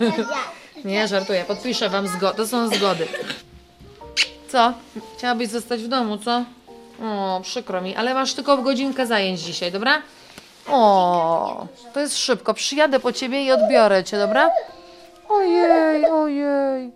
Nie, 0.00 0.12
to 0.12 0.20
ja. 0.20 0.38
Nie, 0.84 1.08
żartuję, 1.08 1.44
podpiszę 1.44 1.88
wam 1.88 2.08
zgodę. 2.08 2.36
To 2.36 2.46
są 2.46 2.68
zgody. 2.68 3.08
Co? 4.48 4.72
Chciałabyś 5.18 5.48
zostać 5.48 5.80
w 5.82 5.88
domu, 5.88 6.18
co? 6.18 6.44
O, 7.04 7.40
przykro 7.42 7.80
mi, 7.80 7.96
ale 7.96 8.14
masz 8.14 8.34
tylko 8.34 8.58
godzinkę 8.58 9.06
zajęć 9.06 9.40
dzisiaj, 9.40 9.72
dobra? 9.72 10.02
O, 10.68 11.66
to 11.94 12.00
jest 12.00 12.18
szybko. 12.18 12.54
Przyjadę 12.54 13.00
po 13.00 13.12
ciebie 13.12 13.42
i 13.44 13.52
odbiorę 13.52 14.04
cię, 14.04 14.18
dobra? 14.18 14.50
Ojej, 15.28 16.06
ojej. 16.06 16.92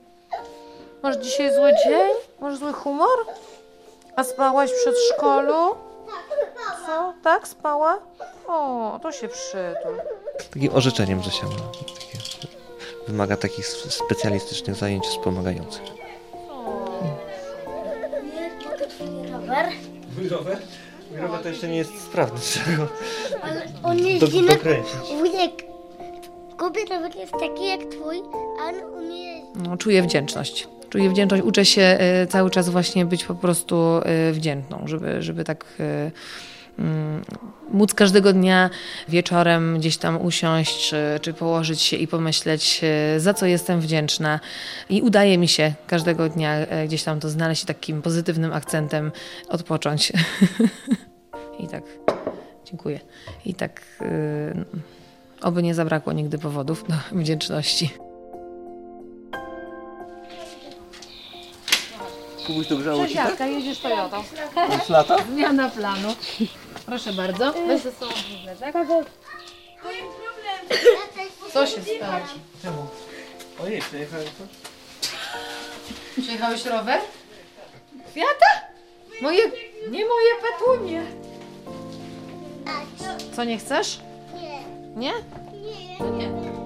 Masz 1.02 1.16
dzisiaj 1.16 1.54
zły 1.54 1.72
dzień? 1.84 2.10
Masz 2.40 2.56
zły 2.56 2.72
humor? 2.72 3.18
A 4.16 4.24
spałaś 4.24 4.70
w 4.70 4.74
przedszkolu? 4.82 5.74
Co? 6.86 7.14
Tak, 7.22 7.48
spała? 7.48 7.98
O, 8.46 8.98
to 9.02 9.12
się 9.12 9.28
przytul. 9.28 9.96
Takim 10.54 10.74
orzeczeniem, 10.74 11.22
że 11.22 11.30
się 11.30 11.46
ma. 11.46 11.52
Takie, 11.52 12.18
wymaga 13.08 13.36
takich 13.36 13.66
specjalistycznych 13.66 14.76
zajęć 14.76 15.04
wspomagających. 15.06 15.82
Mogę 18.64 18.86
twój 18.88 19.30
rower? 19.32 19.68
Mój 20.18 20.28
rower? 20.28 20.58
Mój 21.10 21.20
rower 21.20 21.42
to 21.42 21.48
jeszcze 21.48 21.68
nie 21.68 21.76
jest 21.76 22.02
sprawny, 22.04 22.40
trzeba 22.40 22.76
go 22.76 22.88
Ale 23.42 23.66
on 23.82 23.98
jeździ 23.98 24.42
na... 24.42 24.52
dokręcić. 24.52 24.94
Wujek, 25.18 25.52
Kuby 26.58 26.84
rower 26.84 27.16
jest 27.16 27.32
taki 27.32 27.68
jak 27.68 27.80
twój, 27.84 28.22
a 28.60 28.68
on 28.68 28.74
umie 29.04 29.24
jeździć. 29.34 29.50
No, 29.54 29.76
czuję 29.76 30.02
wdzięczność. 30.02 30.68
Czuję 30.92 31.10
wdzięczność, 31.10 31.42
uczę 31.44 31.64
się 31.64 31.82
e, 31.82 32.26
cały 32.26 32.50
czas 32.50 32.68
właśnie 32.68 33.06
być 33.06 33.24
po 33.24 33.34
prostu 33.34 33.76
e, 33.76 34.32
wdzięczną, 34.32 34.82
żeby, 34.84 35.22
żeby 35.22 35.44
tak 35.44 35.64
e, 35.80 36.10
mm, 36.78 37.22
móc 37.70 37.94
każdego 37.94 38.32
dnia 38.32 38.70
wieczorem 39.08 39.78
gdzieś 39.78 39.96
tam 39.96 40.22
usiąść, 40.22 40.88
czy, 40.88 40.96
czy 41.22 41.34
położyć 41.34 41.80
się 41.80 41.96
i 41.96 42.08
pomyśleć, 42.08 42.80
za 43.16 43.34
co 43.34 43.46
jestem 43.46 43.80
wdzięczna. 43.80 44.40
I 44.88 45.02
udaje 45.02 45.38
mi 45.38 45.48
się 45.48 45.74
każdego 45.86 46.28
dnia 46.28 46.56
gdzieś 46.86 47.02
tam 47.02 47.20
to 47.20 47.28
znaleźć 47.28 47.64
takim 47.64 48.02
pozytywnym 48.02 48.52
akcentem 48.52 49.12
odpocząć. 49.48 50.12
I 51.64 51.68
tak, 51.68 51.82
dziękuję. 52.64 53.00
I 53.46 53.54
tak, 53.54 53.82
e, 54.00 54.64
oby 55.42 55.62
nie 55.62 55.74
zabrakło 55.74 56.12
nigdy 56.12 56.38
powodów 56.38 56.84
do 56.88 57.18
wdzięczności. 57.18 58.01
Kubuś 62.46 62.66
to 62.66 62.76
grzało 62.76 63.06
ci, 63.08 63.14
tak? 63.14 63.40
Jedziesz 63.40 63.78
Toyotą. 63.78 64.24
Już 64.78 64.88
lata? 64.88 65.16
Zmiana 65.32 65.68
planu. 65.70 66.14
Proszę 66.86 67.12
bardzo. 67.12 67.52
Weź 67.66 67.80
ze 67.82 67.92
sobą 67.92 68.12
tak? 68.60 68.74
Co 71.52 71.66
się 71.66 71.82
stało? 71.82 72.24
Czemu? 72.62 72.86
Ojej, 73.64 73.80
przejechałem 73.80 74.26
to? 74.26 74.44
Przyjechałeś 76.22 76.64
rower? 76.64 77.00
Kwiata? 78.10 78.46
Moje, 79.22 79.44
nie 79.90 80.04
moje 80.04 80.30
petunie. 80.42 81.02
Co, 83.36 83.44
nie 83.44 83.58
chcesz? 83.58 84.00
Nie, 84.42 84.60
Nie? 84.96 85.12
nie. 85.62 85.96
No 86.00 86.10
nie. 86.10 86.61